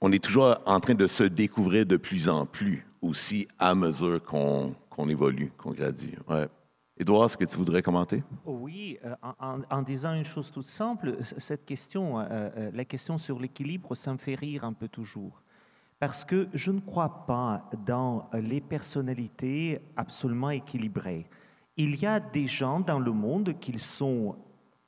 on 0.01 0.11
est 0.11 0.21
toujours 0.21 0.57
en 0.65 0.81
train 0.81 0.95
de 0.95 1.07
se 1.07 1.23
découvrir 1.23 1.85
de 1.85 1.95
plus 1.95 2.27
en 2.27 2.45
plus 2.45 2.85
aussi 3.01 3.47
à 3.57 3.73
mesure 3.75 4.21
qu'on 4.21 4.75
qu'on 4.89 5.07
évolue, 5.07 5.53
qu'on 5.57 5.71
gradue. 5.71 6.17
Ouais. 6.27 6.49
Édouard, 6.97 7.27
est-ce 7.27 7.37
que 7.37 7.45
tu 7.45 7.55
voudrais 7.55 7.81
commenter? 7.81 8.21
Oui, 8.45 8.99
euh, 9.05 9.15
en, 9.69 9.81
disant 9.81 10.13
une 10.15 10.25
chose 10.25 10.51
toute 10.51 10.65
simple, 10.65 11.15
cette 11.21 11.63
question, 11.65 12.19
euh, 12.19 12.71
la 12.73 12.83
question 12.83 13.17
sur 13.17 13.39
l'équilibre, 13.39 13.95
ça 13.95 14.11
me 14.11 14.17
fait 14.17 14.35
rire 14.35 14.65
un 14.65 14.73
peu 14.73 14.89
toujours. 14.89 15.41
Parce 15.99 16.23
que 16.23 16.47
je 16.53 16.71
ne 16.71 16.79
crois 16.79 17.25
pas 17.25 17.69
dans 17.85 18.29
les 18.33 18.61
personnalités 18.61 19.81
absolument 19.97 20.49
équilibrées. 20.49 21.25
Il 21.75 21.99
y 21.99 22.05
a 22.05 22.19
des 22.19 22.47
gens 22.47 22.79
dans 22.79 22.99
le 22.99 23.11
monde 23.11 23.59
qui 23.59 23.77
sont 23.79 24.35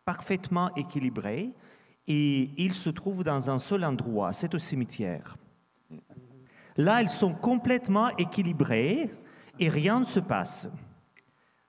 parfaitement 0.06 0.74
équilibrés 0.75 1.51
et 2.08 2.50
ils 2.58 2.74
se 2.74 2.89
trouvent 2.89 3.24
dans 3.24 3.50
un 3.50 3.60
seul 3.60 3.84
endroit, 3.84 4.34
c'est 4.34 4.53
au 4.56 4.60
cimetière. 4.60 5.38
Là, 6.77 7.01
ils 7.01 7.10
sont 7.10 7.34
complètement 7.34 8.10
équilibrés 8.18 9.12
et 9.60 9.70
rien 9.70 10.00
ne 10.00 10.06
se 10.06 10.20
passe. 10.20 10.70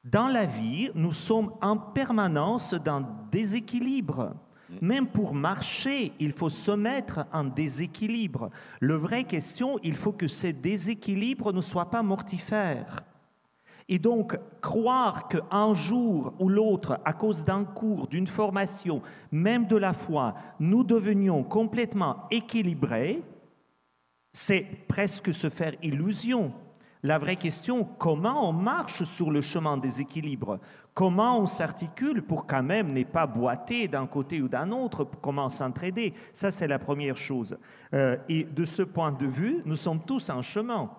Dans 0.05 0.27
la 0.29 0.47
vie, 0.47 0.91
nous 0.95 1.13
sommes 1.13 1.53
en 1.61 1.77
permanence 1.77 2.75
dans 2.75 3.05
déséquilibre. 3.31 4.35
Même 4.81 5.07
pour 5.07 5.35
marcher, 5.35 6.13
il 6.19 6.33
faut 6.33 6.49
se 6.49 6.73
mettre 6.73 7.27
en 7.33 7.45
déséquilibre. 7.45 8.51
Le 8.81 8.95
vraie 8.95 9.25
question, 9.25 9.79
il 9.83 9.97
faut 9.97 10.13
que 10.13 10.29
ces 10.29 10.53
déséquilibres 10.53 11.53
ne 11.53 11.61
soient 11.61 11.91
pas 11.91 12.03
mortifères. 12.03 13.05
Et 13.89 13.99
donc, 13.99 14.39
croire 14.61 15.29
qu'un 15.29 15.75
jour 15.75 16.33
ou 16.39 16.49
l'autre, 16.49 16.99
à 17.05 17.13
cause 17.13 17.45
d'un 17.45 17.65
cours, 17.65 18.07
d'une 18.07 18.27
formation, 18.27 19.03
même 19.31 19.67
de 19.67 19.77
la 19.77 19.93
foi, 19.93 20.35
nous 20.61 20.85
devenions 20.85 21.43
complètement 21.43 22.25
équilibrés, 22.31 23.23
c'est 24.33 24.67
presque 24.89 25.35
se 25.35 25.51
faire 25.51 25.75
illusion. 25.83 26.53
La 27.05 27.19
vraie 27.19 27.37
question, 27.37 27.83
comment 27.83 28.49
on 28.49 28.53
marche 28.53 29.03
sur 29.03 29.33
le 29.33 29.43
chemin 29.43 29.77
des 29.77 30.01
équilibres? 30.01 30.61
Comment 30.95 31.41
on 31.41 31.49
s'articule 31.49 32.23
pour 32.23 32.47
quand 32.47 32.63
même 32.63 32.93
ne 32.93 33.03
pas 33.03 33.27
boiter 33.27 33.89
d'un 33.89 34.07
côté 34.07 34.41
ou 34.41 34.49
d'un 34.49 34.71
autre? 34.71 35.05
Comment 35.21 35.49
s'entraider? 35.49 36.15
Ça, 36.33 36.53
c'est 36.53 36.69
la 36.69 36.79
première 36.79 37.17
chose. 37.17 37.59
Euh, 37.93 38.17
et 38.29 38.45
de 38.45 38.65
ce 38.65 38.83
point 38.83 39.11
de 39.11 39.27
vue, 39.27 39.63
nous 39.65 39.75
sommes 39.75 40.05
tous 40.05 40.31
en 40.31 40.43
chemin. 40.43 40.91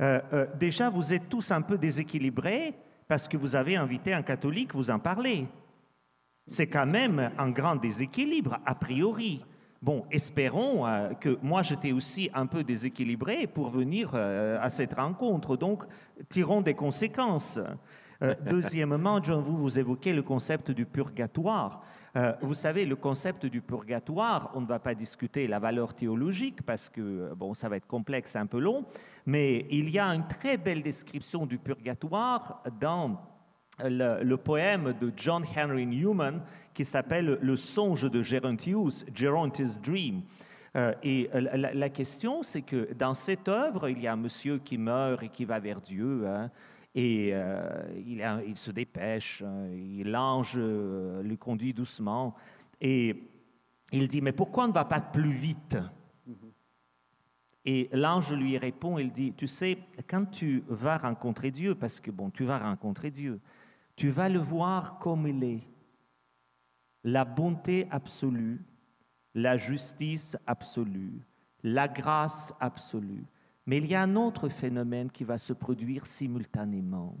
Euh, 0.00 0.20
euh, 0.32 0.46
déjà, 0.58 0.88
vous 0.88 1.12
êtes 1.12 1.28
tous 1.28 1.50
un 1.50 1.60
peu 1.60 1.76
déséquilibrés 1.76 2.74
parce 3.06 3.28
que 3.28 3.36
vous 3.36 3.54
avez 3.54 3.76
invité 3.76 4.14
un 4.14 4.22
catholique 4.22 4.74
vous 4.74 4.90
en 4.90 4.98
parler. 4.98 5.46
C'est 6.46 6.68
quand 6.68 6.86
même 6.86 7.30
un 7.36 7.50
grand 7.50 7.76
déséquilibre, 7.76 8.60
a 8.64 8.74
priori. 8.74 9.44
Bon, 9.82 10.04
espérons 10.12 10.86
euh, 10.86 11.12
que 11.14 11.38
moi 11.42 11.62
j'étais 11.62 11.90
aussi 11.90 12.30
un 12.34 12.46
peu 12.46 12.62
déséquilibré 12.62 13.48
pour 13.48 13.68
venir 13.68 14.12
euh, 14.14 14.56
à 14.60 14.70
cette 14.70 14.94
rencontre, 14.94 15.56
donc 15.56 15.82
tirons 16.28 16.60
des 16.60 16.74
conséquences. 16.74 17.58
Euh, 18.22 18.32
deuxièmement, 18.48 19.20
John, 19.20 19.42
vous, 19.42 19.56
vous 19.56 19.80
évoquez 19.80 20.12
le 20.12 20.22
concept 20.22 20.70
du 20.70 20.86
purgatoire. 20.86 21.82
Vous 22.42 22.52
savez, 22.52 22.84
le 22.84 22.94
concept 22.94 23.46
du 23.46 23.62
purgatoire, 23.62 24.50
on 24.54 24.60
ne 24.60 24.66
va 24.66 24.78
pas 24.78 24.94
discuter 24.94 25.46
la 25.46 25.58
valeur 25.58 25.94
théologique 25.94 26.60
parce 26.60 26.90
que, 26.90 27.32
bon, 27.34 27.54
ça 27.54 27.70
va 27.70 27.78
être 27.78 27.86
complexe, 27.86 28.36
un 28.36 28.44
peu 28.44 28.58
long, 28.58 28.84
mais 29.24 29.66
il 29.70 29.88
y 29.88 29.98
a 29.98 30.08
une 30.08 30.28
très 30.28 30.58
belle 30.58 30.82
description 30.82 31.46
du 31.46 31.56
purgatoire 31.56 32.62
dans 32.78 33.18
le, 33.78 34.22
le 34.22 34.36
poème 34.36 34.94
de 35.00 35.12
John 35.16 35.44
Henry 35.56 35.86
Newman 35.86 36.40
qui 36.74 36.84
s'appelle 36.84 37.38
Le 37.40 37.56
songe 37.56 38.10
de 38.10 38.22
Gerontius, 38.22 39.04
Gerontius 39.14 39.80
Dream. 39.80 40.22
Euh, 40.74 40.94
et 41.02 41.28
euh, 41.34 41.40
la, 41.40 41.88
question, 41.90 42.42
c'est 42.42 42.62
que 42.62 42.92
dans 42.94 43.14
cette 43.14 43.48
œuvre, 43.48 43.88
il 43.88 44.00
y 44.00 44.06
a 44.06 44.12
un 44.14 44.16
monsieur 44.16 44.58
qui 44.58 44.78
meurt 44.78 45.22
et 45.22 45.28
qui 45.28 45.44
va 45.44 45.60
vers 45.60 45.80
Dieu. 45.80 46.26
hein, 46.26 46.50
et 46.94 47.30
euh, 47.32 47.82
il, 48.46 48.56
se 48.56 48.70
dépêche, 48.70 49.42
hein, 49.42 49.66
l'ange 50.04 50.58
lui 50.58 51.38
conduit 51.38 51.72
doucement. 51.72 52.34
Et 52.80 53.16
il 53.92 54.08
dit, 54.08 54.20
mais 54.20 54.32
pourquoi 54.32 54.64
on 54.64 54.68
ne 54.68 54.72
va 54.72 54.84
pas 54.84 55.00
plus 55.00 55.30
vite? 55.30 55.76
Et 57.64 57.88
l'ange 57.92 58.32
lui 58.32 58.58
répond, 58.58 58.98
il 58.98 59.12
dit, 59.12 59.32
tu 59.34 59.46
sais, 59.46 59.78
quand 60.08 60.24
tu 60.30 60.64
vas 60.68 60.98
rencontrer 60.98 61.50
Dieu, 61.50 61.74
parce 61.74 62.00
que 62.00 62.10
bon, 62.10 62.28
tu 62.28 62.44
vas 62.44 62.58
rencontrer 62.58 63.10
Dieu, 63.10 63.40
tu 63.96 64.10
vas 64.10 64.28
le 64.28 64.38
voir 64.38 64.98
comme 64.98 65.26
il 65.26 65.44
est. 65.44 65.68
La 67.04 67.24
bonté 67.24 67.88
absolue, 67.90 68.64
la 69.34 69.56
justice 69.56 70.36
absolue, 70.46 71.20
la 71.62 71.88
grâce 71.88 72.54
absolue. 72.60 73.24
Mais 73.66 73.78
il 73.78 73.86
y 73.86 73.94
a 73.94 74.02
un 74.02 74.16
autre 74.16 74.48
phénomène 74.48 75.10
qui 75.10 75.24
va 75.24 75.38
se 75.38 75.52
produire 75.52 76.06
simultanément. 76.06 77.16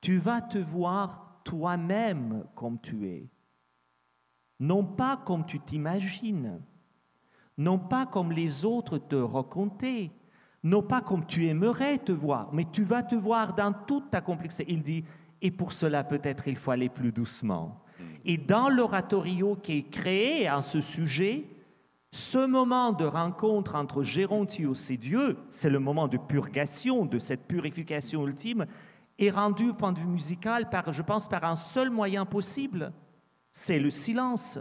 Tu 0.00 0.18
vas 0.18 0.40
te 0.40 0.58
voir 0.58 1.40
toi-même 1.44 2.44
comme 2.54 2.80
tu 2.80 3.06
es, 3.08 3.28
non 4.60 4.84
pas 4.84 5.16
comme 5.24 5.46
tu 5.46 5.60
t'imagines, 5.60 6.60
non 7.58 7.78
pas 7.78 8.06
comme 8.06 8.32
les 8.32 8.64
autres 8.64 8.98
te 8.98 9.16
racontaient, 9.16 10.10
non 10.62 10.82
pas 10.82 11.00
comme 11.00 11.26
tu 11.26 11.46
aimerais 11.46 11.98
te 11.98 12.12
voir, 12.12 12.52
mais 12.52 12.64
tu 12.70 12.82
vas 12.82 13.02
te 13.02 13.14
voir 13.14 13.54
dans 13.54 13.72
toute 13.72 14.10
ta 14.10 14.20
complexité. 14.20 14.72
Il 14.72 14.82
dit, 14.82 15.04
et 15.42 15.50
pour 15.50 15.72
cela 15.72 16.04
peut-être 16.04 16.48
il 16.48 16.56
faut 16.56 16.70
aller 16.70 16.88
plus 16.88 17.12
doucement. 17.12 17.82
Et 18.24 18.38
dans 18.38 18.68
l'oratorio 18.68 19.56
qui 19.56 19.78
est 19.78 19.90
créé 19.90 20.48
à 20.48 20.62
ce 20.62 20.80
sujet, 20.80 21.44
ce 22.12 22.46
moment 22.46 22.92
de 22.92 23.04
rencontre 23.04 23.74
entre 23.74 24.02
Gérontius 24.02 24.90
et 24.90 24.96
Dieu, 24.96 25.38
c'est 25.50 25.70
le 25.70 25.78
moment 25.78 26.08
de 26.08 26.16
purgation, 26.16 27.04
de 27.04 27.18
cette 27.18 27.46
purification 27.46 28.26
ultime, 28.26 28.66
est 29.18 29.30
rendu 29.30 29.70
au 29.70 29.74
point 29.74 29.92
de 29.92 30.00
vue 30.00 30.06
musical, 30.06 30.68
par, 30.68 30.92
je 30.92 31.02
pense, 31.02 31.28
par 31.28 31.44
un 31.44 31.56
seul 31.56 31.90
moyen 31.90 32.26
possible, 32.26 32.92
c'est 33.50 33.78
le 33.78 33.90
silence. 33.90 34.58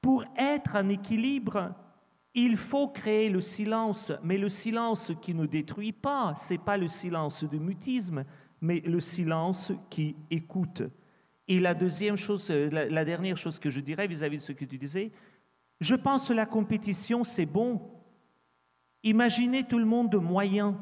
Pour 0.00 0.24
être 0.36 0.76
en 0.76 0.88
équilibre, 0.88 1.74
il 2.34 2.56
faut 2.56 2.88
créer 2.88 3.30
le 3.30 3.40
silence, 3.40 4.12
mais 4.22 4.38
le 4.38 4.48
silence 4.48 5.12
qui 5.22 5.34
ne 5.34 5.46
détruit 5.46 5.92
pas, 5.92 6.34
c'est 6.36 6.58
pas 6.58 6.76
le 6.76 6.88
silence 6.88 7.44
de 7.44 7.58
mutisme, 7.58 8.24
mais 8.64 8.80
le 8.80 8.98
silence 8.98 9.72
qui 9.90 10.16
écoute. 10.30 10.82
Et 11.48 11.60
la 11.60 11.74
deuxième 11.74 12.16
chose, 12.16 12.48
la, 12.48 12.86
la 12.86 13.04
dernière 13.04 13.36
chose 13.36 13.58
que 13.58 13.68
je 13.68 13.80
dirais 13.80 14.06
vis-à-vis 14.06 14.38
de 14.38 14.42
ce 14.42 14.52
que 14.52 14.64
tu 14.64 14.78
disais, 14.78 15.12
je 15.80 15.94
pense 15.94 16.28
que 16.28 16.32
la 16.32 16.46
compétition, 16.46 17.24
c'est 17.24 17.44
bon. 17.44 17.82
Imaginez 19.02 19.64
tout 19.64 19.78
le 19.78 19.84
monde 19.84 20.16
moyen, 20.16 20.80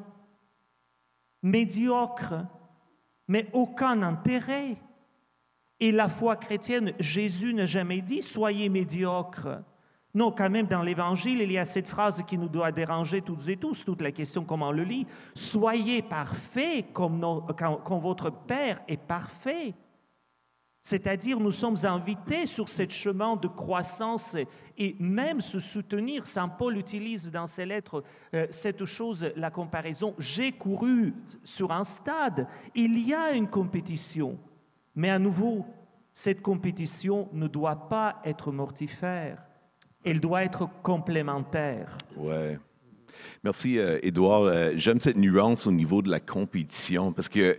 médiocre, 1.42 2.46
mais 3.26 3.48
aucun 3.52 4.02
intérêt. 4.02 4.76
Et 5.80 5.90
la 5.90 6.08
foi 6.08 6.36
chrétienne, 6.36 6.92
Jésus 7.00 7.52
n'a 7.52 7.66
jamais 7.66 8.00
dit 8.00 8.22
soyez 8.22 8.68
médiocre. 8.68 9.64
Non, 10.14 10.30
quand 10.30 10.50
même, 10.50 10.66
dans 10.66 10.82
l'Évangile, 10.82 11.40
il 11.40 11.52
y 11.52 11.58
a 11.58 11.64
cette 11.64 11.86
phrase 11.86 12.22
qui 12.26 12.36
nous 12.36 12.48
doit 12.48 12.70
déranger 12.70 13.22
toutes 13.22 13.48
et 13.48 13.56
tous, 13.56 13.84
toute 13.84 14.02
la 14.02 14.12
question 14.12 14.44
comment 14.44 14.68
on 14.68 14.72
le 14.72 14.84
lit. 14.84 15.06
Soyez 15.34 16.02
parfaits 16.02 16.92
comme, 16.92 17.20
votre 18.02 18.30
Père 18.30 18.82
est 18.88 19.00
parfait. 19.00 19.74
C'est-à-dire, 20.82 21.38
nous 21.40 21.52
sommes 21.52 21.78
invités 21.84 22.44
sur 22.44 22.68
ce 22.68 22.86
chemin 22.90 23.36
de 23.36 23.48
croissance 23.48 24.36
et 24.76 24.96
même 24.98 25.40
se 25.40 25.60
soutenir. 25.60 26.26
Saint 26.26 26.48
Paul 26.48 26.76
utilise 26.76 27.30
dans 27.30 27.46
ses 27.46 27.64
lettres 27.64 28.02
euh, 28.34 28.48
cette 28.50 28.84
chose, 28.84 29.30
la 29.36 29.50
comparaison. 29.50 30.14
J'ai 30.18 30.52
couru 30.52 31.14
sur 31.44 31.70
un 31.70 31.84
stade. 31.84 32.48
Il 32.74 32.98
y 32.98 33.14
a 33.14 33.30
une 33.30 33.48
compétition. 33.48 34.36
Mais 34.94 35.08
à 35.08 35.20
nouveau, 35.20 35.64
cette 36.12 36.42
compétition 36.42 37.28
ne 37.32 37.46
doit 37.46 37.88
pas 37.88 38.20
être 38.24 38.50
mortifère. 38.50 39.38
Elle 40.04 40.20
doit 40.20 40.42
être 40.42 40.68
complémentaire. 40.82 41.98
Ouais. 42.16 42.58
Merci, 43.44 43.78
Edouard. 44.02 44.42
Euh, 44.42 44.52
euh, 44.52 44.72
j'aime 44.76 45.00
cette 45.00 45.16
nuance 45.16 45.66
au 45.66 45.72
niveau 45.72 46.02
de 46.02 46.10
la 46.10 46.20
compétition 46.20 47.12
parce 47.12 47.28
que 47.28 47.58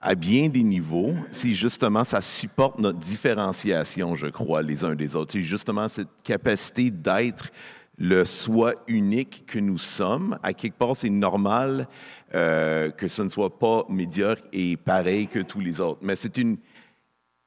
à 0.00 0.14
bien 0.14 0.48
des 0.48 0.62
niveaux, 0.62 1.14
si 1.30 1.54
justement 1.54 2.04
ça 2.04 2.20
supporte 2.20 2.78
notre 2.78 2.98
différenciation, 2.98 4.16
je 4.16 4.26
crois, 4.26 4.60
les 4.60 4.84
uns 4.84 4.94
des 4.94 5.16
autres. 5.16 5.32
C'est 5.32 5.42
justement 5.42 5.88
cette 5.88 6.08
capacité 6.22 6.90
d'être 6.90 7.50
le 7.96 8.24
soi 8.24 8.74
unique 8.86 9.44
que 9.46 9.58
nous 9.58 9.78
sommes. 9.78 10.38
À 10.42 10.52
quelque 10.52 10.76
part, 10.76 10.94
c'est 10.94 11.10
normal 11.10 11.88
euh, 12.34 12.90
que 12.90 13.08
ce 13.08 13.22
ne 13.22 13.28
soit 13.30 13.58
pas 13.58 13.86
médiocre 13.88 14.42
et 14.52 14.76
pareil 14.76 15.26
que 15.26 15.38
tous 15.38 15.60
les 15.60 15.80
autres. 15.80 16.00
Mais 16.02 16.16
c'est 16.16 16.36
une. 16.36 16.58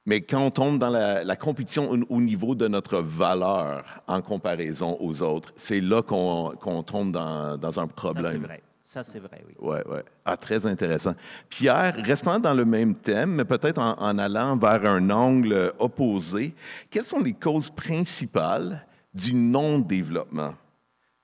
Mais 0.07 0.21
quand 0.21 0.41
on 0.41 0.51
tombe 0.51 0.79
dans 0.79 0.89
la, 0.89 1.35
compétition 1.35 1.91
au, 2.09 2.21
niveau 2.21 2.55
de 2.55 2.69
notre 2.69 2.99
valeur 2.99 3.83
en 4.07 4.21
comparaison 4.21 4.97
aux 5.01 5.21
autres, 5.21 5.51
c'est 5.57 5.81
là 5.81 6.01
qu'on 6.01 6.83
tombe 6.83 7.11
dans, 7.11 7.57
dans, 7.57 7.77
un 7.77 7.87
problème. 7.87 8.47
Ça, 8.85 9.03
c'est 9.03 9.19
vrai, 9.19 9.43
oui. 9.45 9.53
Oui, 9.59 9.77
oui. 9.85 9.99
Ah, 10.23 10.37
très 10.37 10.65
intéressant. 10.65 11.11
Pierre, 11.49 11.93
restant 12.05 12.39
dans 12.39 12.53
le 12.53 12.63
même 12.63 12.95
thème, 12.95 13.31
mais 13.31 13.43
peut-être 13.43 13.79
en, 13.79 14.17
allant 14.17 14.55
vers 14.55 14.89
un 14.89 15.09
angle 15.09 15.73
opposé, 15.77 16.55
quelles 16.89 17.03
sont 17.03 17.19
les 17.19 17.33
causes 17.33 17.69
principales 17.69 18.87
du 19.13 19.33
non-développement 19.33 20.53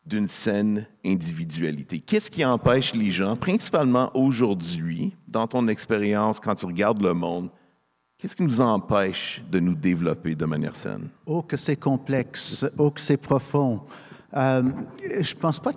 d'une 0.06 0.28
saine 0.28 0.86
individualité? 1.06 2.02
Qu'est-ce 2.02 2.30
qui 2.30 2.44
empêche 2.44 2.94
les 2.94 3.12
gens, 3.12 3.38
principalement 3.38 4.12
aujourd'hui, 4.14 5.16
dans 5.30 5.48
ton 5.48 5.70
expérience, 5.70 6.42
quand 6.42 6.56
tu 6.56 6.66
regardes 6.66 7.02
le 7.02 7.14
monde, 7.14 7.50
Qu'est-ce 8.24 8.38
qui 8.38 8.44
nous 8.44 8.62
empêche 8.62 9.42
de 9.52 9.60
nous 9.60 9.76
développer 9.76 10.34
de 10.34 10.46
manière 10.46 10.78
saine? 10.78 11.10
Oh, 11.26 11.42
que 11.42 11.58
c'est 11.58 11.76
complexe, 11.76 12.66
oh, 12.78 12.90
que 12.90 13.02
c'est 13.02 13.18
profond. 13.18 13.82
Euh, 14.34 14.64
je 15.20 15.36
pense 15.36 15.60
pas 15.60 15.74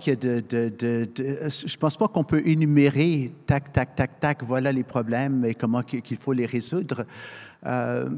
pense 1.80 1.96
pas 1.96 2.06
qu'on 2.06 2.22
peut 2.22 2.46
énumérer 2.46 3.32
tac 3.46 3.72
tac 3.72 3.96
tac 3.96 4.20
tac 4.20 4.44
voilà 4.44 4.70
les 4.70 4.84
problèmes 4.84 5.44
et 5.44 5.56
comment 5.56 5.82
qu'il 5.82 6.16
faut 6.18 6.32
les 6.32 6.46
résoudre. 6.46 7.04
Euh, 7.66 8.08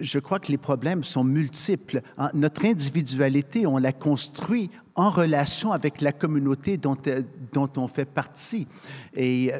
je 0.00 0.18
crois 0.18 0.38
que 0.38 0.50
les 0.50 0.56
problèmes 0.56 1.04
sont 1.04 1.22
multiples. 1.22 2.00
Notre 2.32 2.64
individualité, 2.64 3.66
on 3.66 3.76
la 3.76 3.92
construit 3.92 4.70
en 4.94 5.10
relation 5.10 5.72
avec 5.72 6.00
la 6.00 6.12
communauté 6.12 6.78
dont, 6.78 6.96
dont 7.52 7.70
on 7.76 7.86
fait 7.86 8.06
partie. 8.06 8.66
Et 9.14 9.52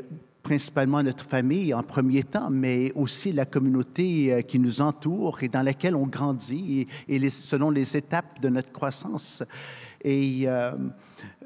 principalement 0.42 1.02
notre 1.02 1.24
famille 1.24 1.72
en 1.72 1.82
premier 1.82 2.24
temps, 2.24 2.50
mais 2.50 2.92
aussi 2.94 3.32
la 3.32 3.46
communauté 3.46 4.32
euh, 4.32 4.42
qui 4.42 4.58
nous 4.58 4.80
entoure 4.80 5.42
et 5.42 5.48
dans 5.48 5.62
laquelle 5.62 5.96
on 5.96 6.06
grandit 6.06 6.86
et, 7.08 7.30
selon 7.30 7.70
les 7.70 7.96
étapes 7.96 8.40
de 8.40 8.48
notre 8.48 8.72
croissance. 8.72 9.42
Et 10.04 10.42
euh, 10.46 10.72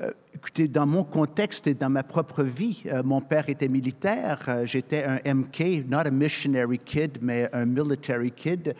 euh, 0.00 0.10
écoutez, 0.34 0.66
dans 0.66 0.86
mon 0.86 1.04
contexte 1.04 1.66
et 1.66 1.74
dans 1.74 1.90
ma 1.90 2.02
propre 2.02 2.42
vie, 2.42 2.84
mon 3.04 3.20
père 3.20 3.50
était 3.50 3.68
militaire. 3.68 4.62
J'étais 4.64 5.04
un 5.04 5.34
MK, 5.34 5.86
not 5.86 6.06
a 6.06 6.10
missionary 6.10 6.78
kid, 6.78 7.18
mais 7.20 7.50
un 7.52 7.66
military 7.66 8.30
kid. 8.30 8.74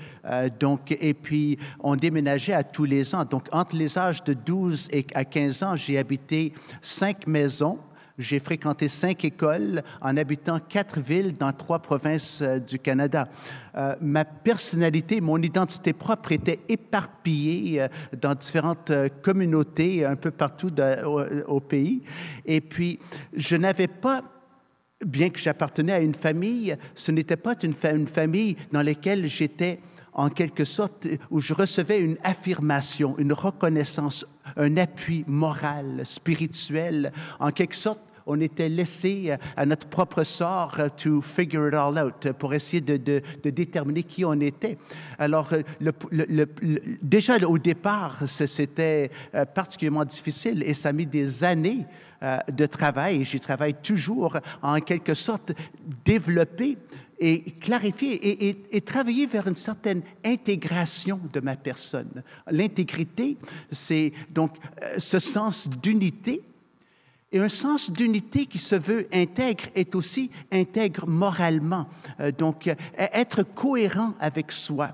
donc, 0.59 0.96
et 0.98 1.12
puis, 1.12 1.59
on 1.81 1.94
déménageait 1.94 2.55
à 2.55 2.64
tous 2.64 2.85
les 2.85 3.14
ans. 3.14 3.26
Donc, 3.26 3.48
entre 3.52 3.76
les 3.76 3.98
âges 3.98 4.24
de 4.24 4.33
12 4.33 4.88
et 4.92 5.07
à 5.14 5.26
15 5.26 5.62
ans, 5.62 5.76
j'ai 5.76 5.98
habité 5.98 6.55
cinq 6.81 7.26
maisons 7.26 7.79
j'ai 8.18 8.40
fréquenté 8.40 8.88
cinq 8.88 9.24
écoles 9.24 9.83
en 10.00 10.16
habitant 10.16 10.59
quatre 10.59 11.00
villes 11.00 11.37
dans 11.37 11.52
trois 11.52 11.81
provinces 11.81 12.40
euh, 12.42 12.59
du 12.59 12.79
Canada. 12.79 13.29
Euh, 13.76 13.94
ma 14.00 14.24
personnalité, 14.24 15.20
mon 15.20 15.40
identité 15.42 15.92
propre 15.92 16.33
était 16.33 16.61
éparpillée 16.68 17.83
euh, 17.83 17.88
dans 18.18 18.35
différentes 18.35 18.92
communautés 19.22 20.05
un 20.05 20.16
peu 20.16 20.31
partout 20.31 20.70
au, 21.46 21.61
pays. 21.61 22.02
Et 22.44 22.61
puis, 22.61 22.98
je 23.35 23.57
n'avais 23.57 23.88
pas 23.88 24.22
bien 25.05 25.29
que 25.29 25.38
j'appartenais 25.38 25.92
à 25.92 26.00
une 26.00 26.14
famille, 26.14 26.76
ce 26.94 27.12
n'était 27.12 27.37
pas 27.37 27.55
une, 27.62 27.74
une, 27.85 28.07
famille 28.07 28.57
dans 28.72 28.83
laquelle 28.83 29.26
j'étais 29.26 29.81
en 30.16 30.31
quelque 30.31 30.64
sorte, 30.64 31.07
où 31.31 31.40
je 31.40 31.55
recevais 31.55 32.00
une 32.00 32.16
affirmation, 32.24 33.16
une 33.18 33.33
reconnaissance, 33.33 34.26
un 34.57 34.76
appui 34.79 35.24
moral, 35.29 36.00
spirituel, 36.05 37.12
en 37.38 37.50
quelque 37.50 37.76
sorte, 37.76 38.00
on 38.26 38.40
était 38.40 38.68
laissé 38.68 39.31
euh, 39.31 39.37
à 39.57 39.64
notre 39.64 39.87
propre 39.87 40.24
sort 40.24 40.74
euh, 40.79 40.88
to 40.88 41.22
figure 41.22 41.68
it 41.68 41.74
all 41.74 41.98
out, 41.98 42.26
euh, 42.26 42.33
pour 42.33 42.52
essayer 42.52 42.81
de, 42.81 43.22
déterminer 43.44 44.02
qui 44.02 44.24
on 44.24 44.40
était. 44.40 44.76
Alors, 45.18 45.50
le, 45.81 46.46
déjà 47.00 47.37
au 47.46 47.59
départ, 47.59 48.22
c'était 48.26 49.11
particulièrement 49.55 50.05
difficile 50.05 50.62
et 50.64 50.74
ça 50.74 50.88
a 50.88 50.92
mis 50.92 51.07
des 51.07 51.44
années 51.44 51.87
de 52.52 52.66
travail, 52.66 53.24
j'y 53.24 53.40
travaille 53.40 53.74
toujours, 53.74 54.38
en 54.62 54.81
quelque 54.81 55.14
sorte, 55.14 55.52
développer 56.05 56.76
et 57.18 57.42
clarifier 57.42 58.48
et, 58.74 58.81
travailler 58.83 59.26
vers 59.26 59.48
une 59.48 59.57
certaine 59.57 60.02
intégration 60.24 61.20
de 61.33 61.40
ma 61.40 61.57
personne. 61.57 62.22
L'intégrité, 62.50 63.37
c'est 63.70 64.12
donc 64.31 64.52
ce 64.98 65.18
sens 65.18 65.68
d'unité 65.68 66.42
et 67.33 67.38
un 67.38 67.48
sens 67.48 67.90
d'unité 67.90 68.46
qui 68.46 68.59
se 68.59 68.76
veut 68.76 69.09
intègre 69.12 69.64
est 69.74 69.94
aussi 69.94 70.31
intègre 70.52 71.07
moralement. 71.07 71.88
Euh, 72.20 72.31
donc, 72.31 72.68
euh, 72.68 72.74
être 72.96 73.42
cohérent 73.42 74.14
avec 74.20 74.52
soi. 74.52 74.92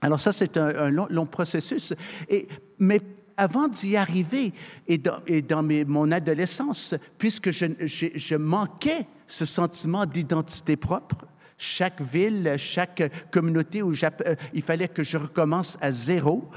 Alors 0.00 0.20
ça, 0.20 0.32
c'est 0.32 0.56
un, 0.56 0.90
long, 0.90 1.26
processus. 1.26 1.94
Et, 2.28 2.48
mais 2.78 3.00
avant 3.36 3.68
d'y 3.68 3.96
arriver, 3.96 4.52
et 4.86 4.98
dans, 4.98 5.20
et 5.26 5.42
dans 5.42 5.62
mes, 5.62 5.84
mon 5.84 6.10
adolescence, 6.12 6.94
puisque 7.18 7.50
je, 7.50 7.66
je, 7.86 8.34
manquais 8.34 9.06
ce 9.26 9.44
sentiment 9.44 10.04
d'identité 10.04 10.76
propre, 10.76 11.26
chaque 11.58 12.00
ville, 12.00 12.54
chaque 12.58 13.30
communauté 13.30 13.82
où 13.82 13.92
euh, 13.92 14.34
il 14.52 14.62
fallait 14.62 14.88
que 14.88 15.04
je 15.04 15.18
recommence 15.18 15.76
à 15.80 15.90
zéro 15.90 16.50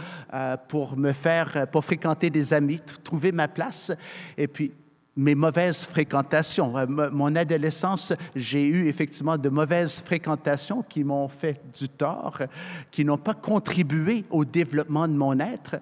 pour 0.67 0.97
me 0.97 1.12
faire, 1.12 1.67
pour 1.71 1.86
fréquenter 1.86 2.29
des 2.29 2.53
amis, 2.53 2.81
trouver 3.03 3.31
ma 3.31 3.47
place. 3.47 3.91
Et 4.38 4.47
puis, 4.47 4.71
mes 5.17 5.36
mauvaises 5.36 5.83
fréquentations. 5.86 6.77
Euh, 6.77 6.86
mon 7.12 7.36
adolescence, 7.36 8.13
j'ai 8.36 8.63
eu 8.63 8.88
effectivement 8.88 9.38
de 9.38 9.49
mauvaises 9.49 9.97
fréquentations 9.97 10.83
qui 10.83 11.03
m'ont 11.03 11.27
fait 11.27 11.60
du 11.77 11.89
tort, 11.89 12.38
qui 12.91 13.03
n'ont 13.03 13.17
pas 13.17 13.33
contribué 13.33 14.23
au 14.29 14.45
développement 14.45 15.07
de 15.07 15.13
mon 15.13 15.39
être. 15.39 15.77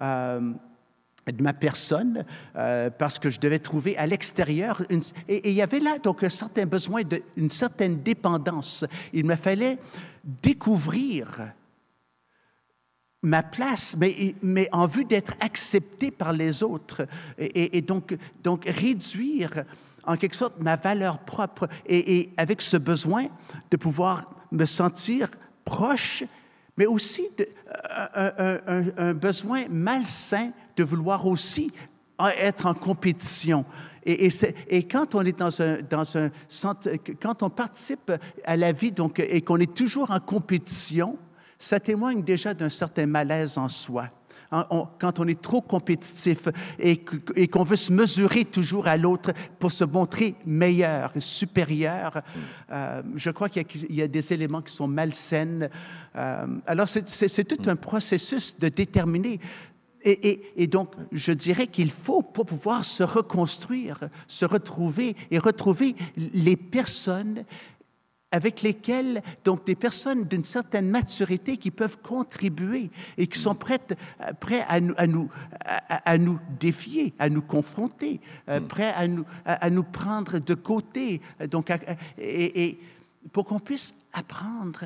Euh, 0.00 0.52
de 1.32 1.42
ma 1.42 1.52
personne, 1.52 2.24
euh, 2.56 2.90
parce 2.90 3.18
que 3.18 3.30
je 3.30 3.40
devais 3.40 3.58
trouver 3.58 3.96
à 3.96 4.06
l'extérieur, 4.06 4.82
et, 5.28 5.48
il 5.48 5.54
y 5.54 5.62
avait 5.62 5.80
là 5.80 5.98
donc 5.98 6.22
un 6.22 6.28
certain 6.28 6.66
besoin, 6.66 7.02
de, 7.02 7.22
une 7.36 7.50
certaine 7.50 8.02
dépendance. 8.02 8.84
Il 9.12 9.24
me 9.26 9.36
fallait 9.36 9.78
découvrir 10.42 11.52
ma 13.22 13.42
place, 13.42 13.96
mais, 13.98 14.34
mais 14.42 14.68
en 14.72 14.86
vue 14.86 15.04
d'être 15.04 15.34
accepté 15.40 16.10
par 16.10 16.32
les 16.32 16.62
autres, 16.62 17.06
et, 17.38 17.80
donc, 17.80 18.16
donc 18.42 18.64
réduire 18.66 19.64
en 20.04 20.16
quelque 20.16 20.36
sorte 20.36 20.60
ma 20.60 20.76
valeur 20.76 21.18
propre, 21.18 21.68
et, 21.86 22.30
avec 22.36 22.62
ce 22.62 22.76
besoin 22.76 23.26
de 23.70 23.76
pouvoir 23.76 24.30
me 24.52 24.66
sentir 24.66 25.28
proche, 25.64 26.24
mais 26.76 26.86
aussi 26.86 27.28
un, 28.14 28.58
un, 28.96 29.14
besoin 29.14 29.62
malsain 29.68 30.52
de 30.78 30.84
vouloir 30.84 31.26
aussi 31.26 31.72
être 32.38 32.66
en 32.66 32.74
compétition. 32.74 33.64
Et, 34.04 34.26
et, 34.26 34.32
et, 34.68 34.82
quand 34.84 35.14
on 35.14 35.22
est 35.22 35.38
dans 35.38 35.60
un, 35.60 35.78
dans 35.82 36.16
un 36.16 36.30
quand 37.20 37.42
on 37.42 37.50
participe 37.50 38.12
à 38.44 38.56
la 38.56 38.72
vie 38.72 38.92
donc, 38.92 39.18
et 39.20 39.42
qu'on 39.42 39.58
est 39.58 39.74
toujours 39.74 40.10
en 40.10 40.20
compétition, 40.20 41.18
ça 41.58 41.80
témoigne 41.80 42.22
déjà 42.22 42.54
d'un 42.54 42.68
certain 42.68 43.06
malaise 43.06 43.58
en 43.58 43.68
soi. 43.68 44.08
Quand 44.50 45.18
on 45.18 45.26
est 45.26 45.42
trop 45.42 45.60
compétitif 45.60 46.48
et, 46.78 46.96
qu'on 47.48 47.64
veut 47.64 47.76
se 47.76 47.92
mesurer 47.92 48.46
toujours 48.46 48.86
à 48.88 48.96
l'autre 48.96 49.32
pour 49.58 49.72
se 49.72 49.84
montrer 49.84 50.36
meilleur, 50.46 51.12
supérieur, 51.18 52.22
euh, 52.72 53.02
je 53.14 53.30
crois 53.30 53.50
qu'il 53.50 53.66
y, 53.90 54.00
a 54.00 54.08
des 54.08 54.32
éléments 54.32 54.62
qui 54.62 54.74
sont 54.74 54.88
malsains. 54.88 55.68
Euh, 56.16 56.46
alors, 56.66 56.88
c'est 56.88 57.44
tout 57.44 57.68
un 57.68 57.76
processus 57.76 58.56
de 58.56 58.68
déterminer 58.68 59.38
et, 60.08 60.28
et, 60.28 60.52
et, 60.62 60.66
donc, 60.66 60.92
je 61.12 61.32
dirais 61.32 61.66
qu'il 61.66 61.90
faut, 61.90 62.22
pour 62.22 62.46
pouvoir 62.46 62.84
se 62.84 63.02
reconstruire, 63.02 64.08
se 64.26 64.46
retrouver 64.46 65.14
et 65.30 65.38
retrouver 65.38 65.94
les 66.16 66.56
personnes 66.56 67.44
avec 68.30 68.62
lesquelles, 68.62 69.22
donc 69.44 69.66
des 69.66 69.74
personnes 69.74 70.24
d'une 70.24 70.44
certaine 70.44 70.90
maturité 70.90 71.56
qui 71.56 71.70
peuvent 71.70 71.98
contribuer 71.98 72.90
et 73.16 73.26
qui 73.26 73.38
sont 73.38 73.54
prêtes, 73.54 73.96
à 74.20 74.80
nous, 74.80 74.94
à 74.96 75.06
nous, 75.06 75.30
à, 75.64 76.10
à 76.10 76.18
nous 76.18 76.38
défier, 76.58 77.14
à 77.18 77.28
nous 77.28 77.42
confronter, 77.42 78.20
mm. 78.46 78.60
prêts 78.60 78.92
à 78.94 79.06
nous, 79.08 79.24
à, 79.44 79.70
nous 79.70 79.82
prendre 79.82 80.38
de 80.38 80.54
côté, 80.54 81.20
donc, 81.50 81.70
et, 82.18 82.64
et 82.64 82.80
pour 83.32 83.44
qu'on 83.44 83.60
puisse 83.60 83.92
apprendre 84.14 84.84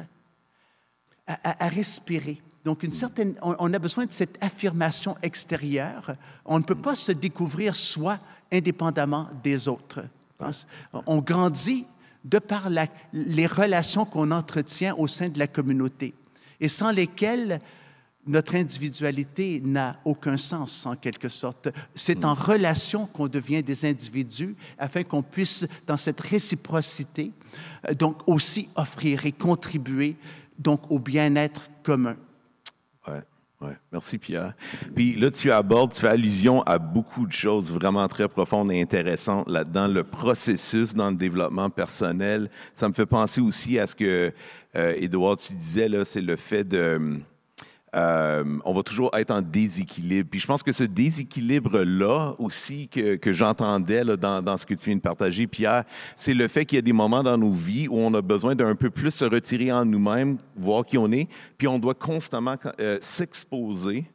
à 1.27 1.69
respirer. 1.69 2.43
Donc, 2.65 2.85
une 2.85 2.93
certaine, 2.93 3.35
on, 3.43 3.75
a 3.75 3.79
besoin 3.79 4.07
de 4.07 4.13
cette 4.13 4.39
affirmation 4.41 5.17
extérieure. 5.23 6.15
On 6.45 6.59
ne 6.59 6.65
peut 6.65 6.77
pas 6.77 6.95
se 6.95 7.11
découvrir 7.11 7.75
soi 7.75 8.19
indépendamment 8.53 9.29
des 9.43 9.67
autres. 9.67 10.05
On 11.07 11.19
grandit 11.19 11.85
de 12.25 12.39
par 12.39 12.69
les 13.13 13.47
relations 13.47 14.05
qu'on 14.05 14.31
entretient 14.31 14.95
au 14.97 15.09
sein 15.09 15.29
de 15.29 15.39
la 15.39 15.49
communauté 15.49 16.15
et 16.61 16.69
sans 16.69 16.93
lesquelles 16.93 17.61
notre 18.25 18.55
individualité 18.55 19.61
n'a 19.65 19.99
aucun 20.05 20.37
sens 20.37 20.87
en 20.87 20.95
quelque 20.95 21.29
sorte. 21.29 21.69
C'est 21.95 22.25
en 22.25 22.35
relation 22.35 23.07
qu'on 23.07 23.27
devient 23.27 23.63
des 23.63 23.85
individus 23.85 24.55
afin 24.79 25.03
qu'on 25.03 25.23
puisse, 25.23 25.67
dans 25.87 25.97
cette 25.97 26.21
réciprocité, 26.21 27.33
donc 27.99 28.19
aussi 28.29 28.69
offrir 28.77 29.27
et 29.27 29.33
contribuer 29.33 30.17
donc 30.59 30.89
au 30.91 31.01
bien-être 31.01 31.69
commun. 31.83 32.17
Ouais. 33.09 33.23
Ouais, 33.63 33.77
merci 33.93 34.19
Pierre. 34.19 34.55
Puis 34.93 35.15
là, 35.15 35.31
tu 35.31 35.53
abordes, 35.53 35.93
tu 35.93 36.01
fais 36.01 36.09
allusion 36.09 36.63
à 36.63 36.79
beaucoup 36.81 37.27
de 37.27 37.33
choses 37.33 37.73
vraiment 37.73 38.09
très 38.09 38.27
profondes 38.27 38.73
et 38.73 38.83
intéressantes 38.83 39.49
là-dedans. 39.49 39.87
Le 39.87 40.03
processus 40.03 40.95
dans 40.95 41.11
le 41.11 41.17
développement 41.17 41.71
personnel, 41.71 42.51
ça 42.75 42.89
me 42.89 42.93
fait 42.93 43.07
penser 43.07 43.41
aussi 43.41 43.79
à 43.79 43.87
ce 43.87 43.95
que, 43.95 44.33
euh, 44.75 44.95
Edouard, 44.97 45.37
tu 45.37 45.53
disais, 45.53 45.89
là, 45.89 46.05
c'est 46.05 46.21
le 46.21 46.35
fait 46.35 46.65
de 46.65 47.21
euh, 47.95 48.45
on 48.65 48.73
va 48.73 48.83
toujours 48.83 49.11
être 49.15 49.31
en 49.31 49.43
déséquilibre. 49.43 50.29
Puis 50.31 50.41
je 50.41 50.47
pense 50.47 50.63
que 50.63 50.73
ce 50.73 50.85
déséquilibre-là 50.85 52.35
aussi 52.39 52.89
que, 52.89 53.17
que 53.17 53.33
j'entendais 53.33 54.05
dans, 54.17 54.43
dans, 54.43 54.57
ce 54.57 54.65
que 54.65 54.75
tu 54.75 54.87
viens 54.87 54.97
de 54.97 55.03
partager, 55.03 55.47
Pierre, 55.47 55.85
c'est 56.17 56.33
le 56.33 56.49
fait 56.49 56.65
qu'il 56.65 56.77
y 56.77 56.79
a 56.79 56.83
des 56.83 56.93
moments 56.93 57.23
dans 57.23 57.37
nos 57.37 57.53
vies 57.53 57.89
où 57.89 57.99
on 57.99 58.13
a 58.15 58.23
besoin 58.23 58.55
d'un 58.55 58.75
peu 58.75 58.89
plus 58.89 59.11
se 59.11 59.25
retirer 59.25 59.71
en 59.71 59.85
nous-mêmes, 59.85 60.39
voir 60.57 60.87
qui 60.87 60.97
on 60.97 61.13
est, 61.13 61.29
puis 61.59 61.69
on 61.69 61.79
doit 61.79 61.95
constamment 61.95 62.57
euh, 62.81 62.97
s'exposer 63.01 64.07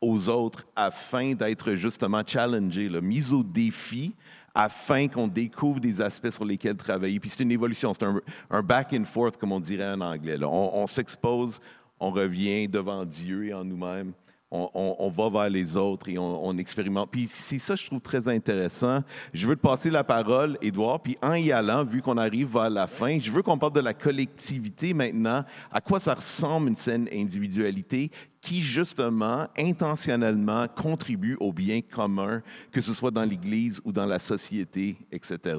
aux 0.00 0.28
autres 0.28 0.64
afin 0.76 1.34
d'être 1.34 1.74
justement 1.74 2.22
challengé, 2.26 2.88
mis 3.00 3.32
au 3.32 3.42
défi 3.42 4.14
afin 4.54 5.08
qu'on 5.08 5.26
découvre 5.26 5.80
des 5.80 6.00
aspects 6.00 6.30
sur 6.30 6.44
lesquels 6.44 6.76
travailler. 6.76 7.18
Puis 7.18 7.30
c'est 7.30 7.42
une 7.42 7.50
évolution, 7.50 7.92
c'est 7.92 8.04
un, 8.04 8.62
back 8.62 8.92
and 8.92 9.04
forth, 9.04 9.36
comme 9.36 9.50
on 9.50 9.58
dirait 9.58 9.90
en 9.90 10.00
anglais. 10.00 10.38
On 10.44 10.86
s'expose, 10.86 11.60
on 12.04 12.10
revient 12.10 12.68
devant 12.68 13.04
Dieu 13.04 13.46
et 13.46 13.54
en 13.54 13.64
nous-mêmes. 13.64 14.12
On, 14.56 15.08
va 15.08 15.30
vers 15.30 15.50
les 15.50 15.76
autres 15.76 16.08
et 16.08 16.16
on, 16.16 16.56
expérimente. 16.58 17.10
Puis 17.10 17.26
c'est 17.28 17.58
ça, 17.58 17.74
je 17.74 17.86
trouve 17.86 18.00
très 18.00 18.28
intéressant. 18.28 19.00
Je 19.32 19.48
veux 19.48 19.56
te 19.56 19.60
passer 19.60 19.90
la 19.90 20.04
parole, 20.04 20.56
Édouard, 20.62 21.00
puis 21.02 21.18
en 21.22 21.34
y 21.34 21.50
allant, 21.50 21.82
vu 21.82 22.00
qu'on 22.00 22.16
arrive 22.18 22.52
vers 22.52 22.70
la 22.70 22.86
fin, 22.86 23.18
je 23.18 23.32
veux 23.32 23.42
qu'on 23.42 23.58
parle 23.58 23.72
de 23.72 23.80
la 23.80 23.94
collectivité 23.94 24.94
maintenant. 24.94 25.44
À 25.72 25.80
quoi 25.80 25.98
ça 25.98 26.14
ressemble 26.14 26.68
une 26.68 26.76
saine 26.76 27.08
individualité 27.12 28.12
qui, 28.40 28.62
justement, 28.62 29.48
intentionnellement 29.58 30.68
contribue 30.68 31.36
au 31.40 31.52
bien 31.52 31.80
commun, 31.80 32.40
que 32.70 32.80
ce 32.80 32.94
soit 32.94 33.10
dans 33.10 33.24
l'Église 33.24 33.80
ou 33.84 33.90
dans 33.90 34.06
la 34.06 34.20
société, 34.20 34.96
etc. 35.10 35.56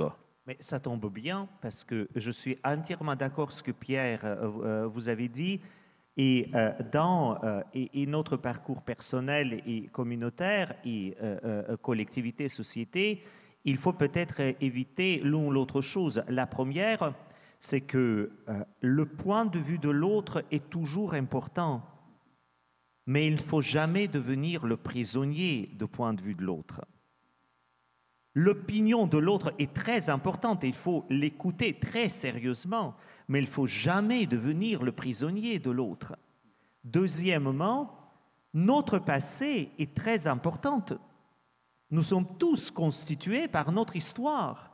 Mais 0.47 0.55
ça 0.61 0.79
tombe 0.79 1.11
bien 1.11 1.49
parce 1.61 1.83
que 1.83 2.07
je 2.15 2.31
suis 2.31 2.57
entièrement 2.63 3.15
d'accord 3.15 3.47
avec 3.49 3.57
ce 3.57 3.63
que 3.63 3.71
Pierre 3.71 4.21
euh, 4.23 4.49
euh, 4.63 4.87
vous 4.87 5.09
avez 5.09 5.27
dit. 5.27 5.59
Et 6.17 6.49
euh, 6.55 6.71
dans 6.93 7.43
euh, 7.43 7.61
notre 7.93 8.37
parcours 8.37 8.81
personnel 8.81 9.61
et 9.65 9.87
communautaire 9.87 10.73
et 10.85 11.15
euh, 11.21 11.75
collectivité, 11.77 12.47
société, 12.47 13.23
il 13.65 13.77
faut 13.77 13.93
peut-être 13.93 14.39
éviter 14.61 15.19
l'une 15.23 15.47
ou 15.47 15.51
l'autre 15.51 15.81
chose. 15.81 16.23
La 16.29 16.45
première, 16.45 17.13
c'est 17.59 17.81
que 17.81 18.31
le 18.81 19.05
point 19.05 19.45
de 19.45 19.59
vue 19.59 19.79
de 19.79 19.89
l'autre 19.89 20.45
est 20.51 20.69
toujours 20.69 21.15
important, 21.15 21.81
mais 23.07 23.27
il 23.27 23.33
ne 23.33 23.39
faut 23.39 23.61
jamais 23.61 24.07
devenir 24.07 24.65
le 24.65 24.77
prisonnier 24.77 25.71
du 25.73 25.87
point 25.87 26.13
de 26.13 26.21
vue 26.21 26.35
de 26.35 26.43
l'autre. 26.43 26.81
L'opinion 28.37 29.07
de 29.07 29.17
l'autre 29.17 29.53
est 29.59 29.73
très 29.73 30.09
importante 30.09 30.65
et 30.65 30.67
il 30.67 30.75
faut 30.75 31.05
l'écouter 31.09 31.79
très 31.79 32.09
sérieusement, 32.09 32.93
mais 33.29 33.39
il 33.39 33.45
ne 33.45 33.51
faut 33.51 33.65
jamais 33.65 34.25
devenir 34.25 34.83
le 34.83 34.91
prisonnier 34.91 35.57
de 35.57 35.71
l'autre. 35.71 36.17
Deuxièmement, 36.83 37.97
notre 38.53 38.99
passé 38.99 39.71
est 39.79 39.95
très 39.95 40.27
important. 40.27 40.83
Nous 41.91 42.03
sommes 42.03 42.37
tous 42.37 42.71
constitués 42.71 43.47
par 43.47 43.71
notre 43.71 43.95
histoire. 43.95 44.69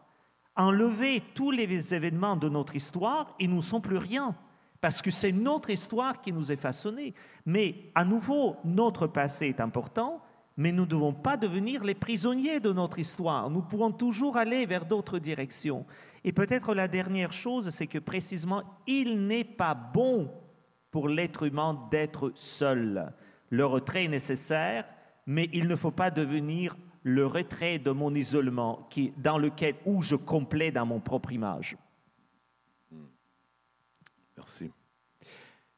Enlever 0.55 1.21
tous 1.35 1.51
les 1.51 1.93
événements 1.93 2.35
de 2.35 2.49
notre 2.49 2.75
histoire 2.75 3.35
et 3.39 3.47
nous 3.47 3.57
ne 3.57 3.61
sommes 3.61 3.81
plus 3.81 3.97
rien, 3.97 4.35
parce 4.81 5.03
que 5.03 5.11
c'est 5.11 5.31
notre 5.31 5.69
histoire 5.69 6.19
qui 6.21 6.33
nous 6.33 6.51
est 6.51 6.57
façonnée. 6.57 7.13
Mais 7.45 7.91
à 7.93 8.03
nouveau, 8.05 8.57
notre 8.65 9.05
passé 9.05 9.47
est 9.47 9.61
important, 9.61 10.21
mais 10.57 10.71
nous 10.71 10.83
ne 10.83 10.87
devons 10.87 11.13
pas 11.13 11.37
devenir 11.37 11.83
les 11.83 11.95
prisonniers 11.95 12.59
de 12.59 12.73
notre 12.73 12.99
histoire. 12.99 13.49
Nous 13.49 13.61
pouvons 13.61 13.91
toujours 13.91 14.37
aller 14.37 14.65
vers 14.65 14.85
d'autres 14.85 15.19
directions. 15.19 15.85
Et 16.23 16.33
peut-être 16.33 16.73
la 16.73 16.87
dernière 16.87 17.33
chose, 17.33 17.69
c'est 17.69 17.87
que 17.87 17.99
précisément, 17.99 18.63
il 18.85 19.27
n'est 19.27 19.43
pas 19.43 19.73
bon 19.73 20.31
pour 20.91 21.07
l'être 21.07 21.43
humain 21.43 21.87
d'être 21.89 22.31
seul. 22.35 23.13
Le 23.49 23.65
retrait 23.65 24.05
est 24.05 24.09
nécessaire, 24.09 24.85
mais 25.25 25.49
il 25.53 25.67
ne 25.67 25.75
faut 25.75 25.91
pas 25.91 26.11
devenir 26.11 26.75
le 27.03 27.25
retrait 27.25 27.79
de 27.79 27.91
mon 27.91 28.13
isolement 28.13 28.87
dans 29.17 29.37
lequel 29.37 29.75
où 29.85 30.01
je 30.01 30.15
complais 30.15 30.71
dans 30.71 30.85
mon 30.85 30.99
propre 30.99 31.31
image. 31.31 31.77
Merci. 34.37 34.71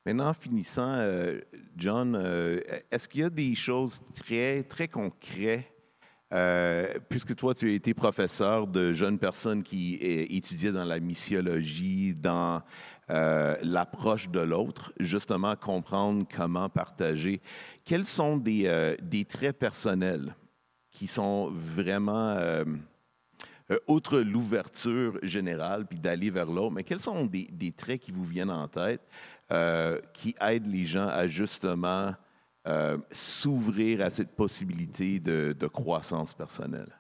Maintenant, 0.06 0.30
en 0.30 0.34
finissant, 0.34 0.96
euh, 0.98 1.40
John, 1.78 2.16
euh, 2.16 2.60
est-ce 2.92 3.08
qu'il 3.08 3.22
y 3.22 3.24
a 3.24 3.30
des 3.30 3.56
choses 3.56 4.02
très, 4.14 4.64
très 4.64 4.90
concrètes 4.90 5.70
euh, 6.34 6.96
puisque 7.10 7.36
toi, 7.36 7.54
tu 7.54 7.70
as 7.70 7.74
été 7.74 7.94
professeur 7.94 8.68
de 8.68 8.92
jeunes 8.92 9.20
personnes 9.20 9.62
qui 9.62 9.96
étudiaient 10.02 10.72
dans 10.72 10.84
la 10.84 11.00
missiologie, 11.00 12.16
dans 12.16 12.64
l'approche 13.08 14.30
de 14.30 14.40
l'autre, 14.40 14.92
justement 15.00 15.56
comprendre 15.56 16.26
comment 16.36 16.70
partager? 16.70 17.40
Quels 17.86 18.08
sont 18.08 18.38
des, 18.38 18.96
des 19.00 19.26
traits 19.26 19.60
personnels 19.60 20.36
qui 20.90 21.06
sont 21.06 21.52
vraiment, 21.52 22.36
outre 23.86 24.18
l'ouverture 24.18 25.20
générale, 25.22 25.86
puis 25.86 26.00
d'aller 26.00 26.32
vers 26.32 26.48
l'autre, 26.48 26.72
mais 26.72 26.84
quels 26.84 27.00
sont 27.00 27.28
des, 27.28 27.48
des, 27.52 27.74
traits 27.74 28.02
qui 28.02 28.12
vous 28.12 28.26
viennent 28.26 28.50
en 28.50 28.68
tête 28.68 29.02
qui 30.14 30.36
aident 30.42 30.68
les 30.68 30.86
gens 30.86 31.08
à 31.08 31.28
justement 31.28 32.14
euh, 32.66 32.98
s'ouvrir 33.12 34.00
à 34.02 34.10
cette 34.10 34.36
possibilité 34.36 35.20
de, 35.20 35.68
croissance 35.68 36.34
personnelle? 36.34 36.98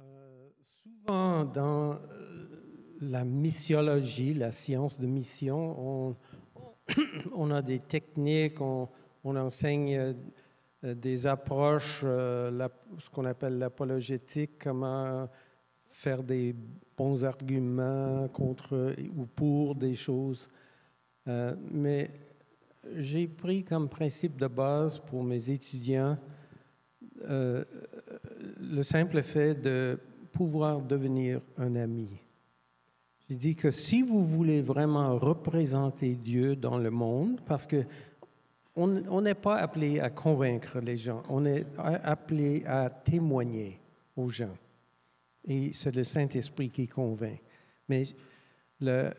Euh, 0.00 0.48
souvent, 0.84 1.44
dans 1.44 1.98
la 3.00 3.24
missiologie, 3.24 4.34
la 4.34 4.52
science 4.52 5.00
de 5.00 5.06
mission, 5.06 6.16
on, 7.34 7.50
a 7.50 7.60
des 7.60 7.80
techniques, 7.80 8.60
on, 8.60 8.88
enseigne 9.24 9.96
euh, 9.96 10.12
euh, 10.84 10.94
des 10.94 11.26
approches, 11.26 12.02
euh, 12.04 12.68
ce 12.98 13.10
qu'on 13.10 13.24
appelle 13.24 13.58
l'apologétique, 13.58 14.60
comment 14.62 15.28
faire 15.98 16.22
des 16.22 16.54
bons 16.96 17.24
arguments 17.24 18.28
contre 18.28 18.94
ou 19.16 19.26
pour 19.26 19.74
des 19.74 19.96
choses. 19.96 20.48
Euh, 21.26 21.56
mais 21.72 22.08
j'ai 22.94 23.26
pris 23.26 23.64
comme 23.64 23.88
principe 23.88 24.36
de 24.36 24.46
base 24.46 25.00
pour 25.00 25.24
mes 25.24 25.50
étudiants 25.50 26.16
euh, 27.28 27.64
le 28.60 28.82
simple 28.84 29.22
fait 29.22 29.56
de 29.60 29.98
pouvoir 30.30 30.82
devenir 30.82 31.40
un 31.56 31.74
ami. 31.74 32.08
J'ai 33.28 33.36
dit 33.36 33.56
que 33.56 33.72
si 33.72 34.02
vous 34.02 34.24
voulez 34.24 34.62
vraiment 34.62 35.18
représenter 35.18 36.14
Dieu 36.14 36.54
dans 36.54 36.78
le 36.78 36.92
monde, 36.92 37.40
parce 37.44 37.66
que 37.66 37.84
on 38.76 39.20
n'est 39.20 39.34
pas 39.34 39.56
appelé 39.56 39.98
à 39.98 40.10
convaincre 40.10 40.78
les 40.78 40.96
gens, 40.96 41.24
on 41.28 41.44
est 41.44 41.66
appelé 41.76 42.62
à 42.64 42.88
témoigner 42.88 43.80
aux 44.16 44.28
gens. 44.28 44.56
Et 45.48 45.72
c'est 45.72 45.94
le 45.94 46.04
Saint-Esprit 46.04 46.70
qui 46.70 46.86
convainc. 46.86 47.40
Mais 47.88 48.04
euh, 48.82 49.10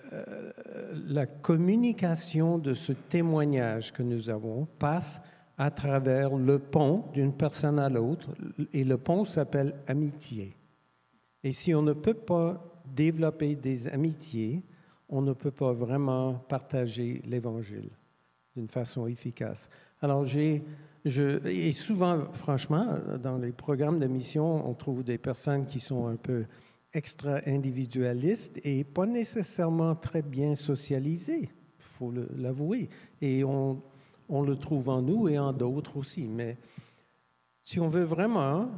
la 1.08 1.26
communication 1.26 2.58
de 2.58 2.74
ce 2.74 2.94
témoignage 2.94 3.92
que 3.92 4.04
nous 4.04 4.30
avons 4.30 4.66
passe 4.78 5.22
à 5.58 5.70
travers 5.70 6.38
le 6.38 6.60
pont 6.60 7.04
d'une 7.14 7.34
personne 7.34 7.80
à 7.80 7.90
l'autre, 7.90 8.30
et 8.72 8.86
le 8.86 8.98
pont 8.98 9.26
s'appelle 9.26 9.76
amitié. 9.88 10.56
Et 11.44 11.52
si 11.52 11.76
on 11.76 11.82
ne 11.82 11.92
peut 11.92 12.14
pas 12.14 12.64
développer 12.86 13.56
des 13.56 13.90
amitiés, 13.90 14.64
on 15.10 15.22
ne 15.22 15.34
peut 15.34 15.52
pas 15.52 15.74
vraiment 15.74 16.36
partager 16.36 17.22
l'Évangile 17.26 17.90
d'une 18.56 18.70
façon 18.70 19.08
efficace. 19.08 19.70
Alors, 20.02 20.24
j'ai, 20.24 20.64
et 21.06 21.74
souvent, 21.74 22.26
franchement, 22.34 22.86
dans 23.22 23.38
les 23.38 23.52
programmes 23.52 24.00
de 24.00 24.08
mission, 24.08 24.68
on 24.70 24.74
trouve 24.74 25.04
des 25.04 25.18
personnes 25.18 25.66
qui 25.66 25.80
sont 25.80 26.08
un 26.08 26.18
peu 26.18 26.46
extra-individualistes 26.94 28.60
et 28.64 28.84
pas 28.84 29.06
nécessairement 29.06 29.96
très 29.96 30.22
bien 30.22 30.56
socialisées, 30.56 31.50
il 31.50 31.84
faut 31.84 32.12
l'avouer. 32.36 32.90
Et 33.22 33.44
on, 33.44 33.82
on 34.28 34.42
le 34.42 34.56
trouve 34.56 34.90
en 34.90 35.02
nous 35.02 35.30
et 35.30 35.38
en 35.38 35.54
d'autres 35.54 35.98
aussi. 35.98 36.28
Mais 36.28 36.58
si 37.64 37.80
on 37.80 37.88
veut 37.88 38.04
vraiment 38.04 38.70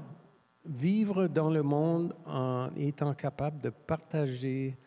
vivre 0.66 1.28
dans 1.28 1.50
le 1.50 1.64
monde 1.64 2.16
en 2.26 2.70
étant 2.76 3.14
capable 3.14 3.62
de 3.62 3.70
partager 3.70 4.78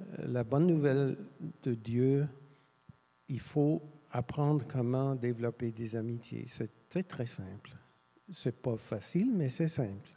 euh, 0.00 0.04
la 0.26 0.44
bonne 0.44 0.66
nouvelle 0.66 1.16
de 1.62 1.74
Dieu, 1.74 2.28
il 3.28 3.40
faut 3.40 3.82
apprendre 4.14 4.64
comment 4.66 5.16
développer 5.16 5.72
des 5.72 5.96
amitiés. 5.96 6.44
C'est 6.46 6.88
très, 6.88 7.02
très 7.02 7.26
simple. 7.26 7.72
C'est 8.32 8.62
pas 8.62 8.76
facile, 8.76 9.32
mais 9.34 9.48
c'est 9.48 9.68
simple. 9.68 10.08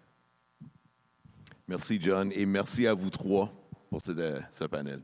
Merci, 1.67 1.99
John, 1.99 2.31
et 2.31 2.45
merci 2.45 2.85
à 2.87 2.93
vous 2.93 3.09
trois 3.09 3.51
pour 3.89 3.99
ce, 3.99 4.11
ce 4.49 4.63
panel. 4.65 5.01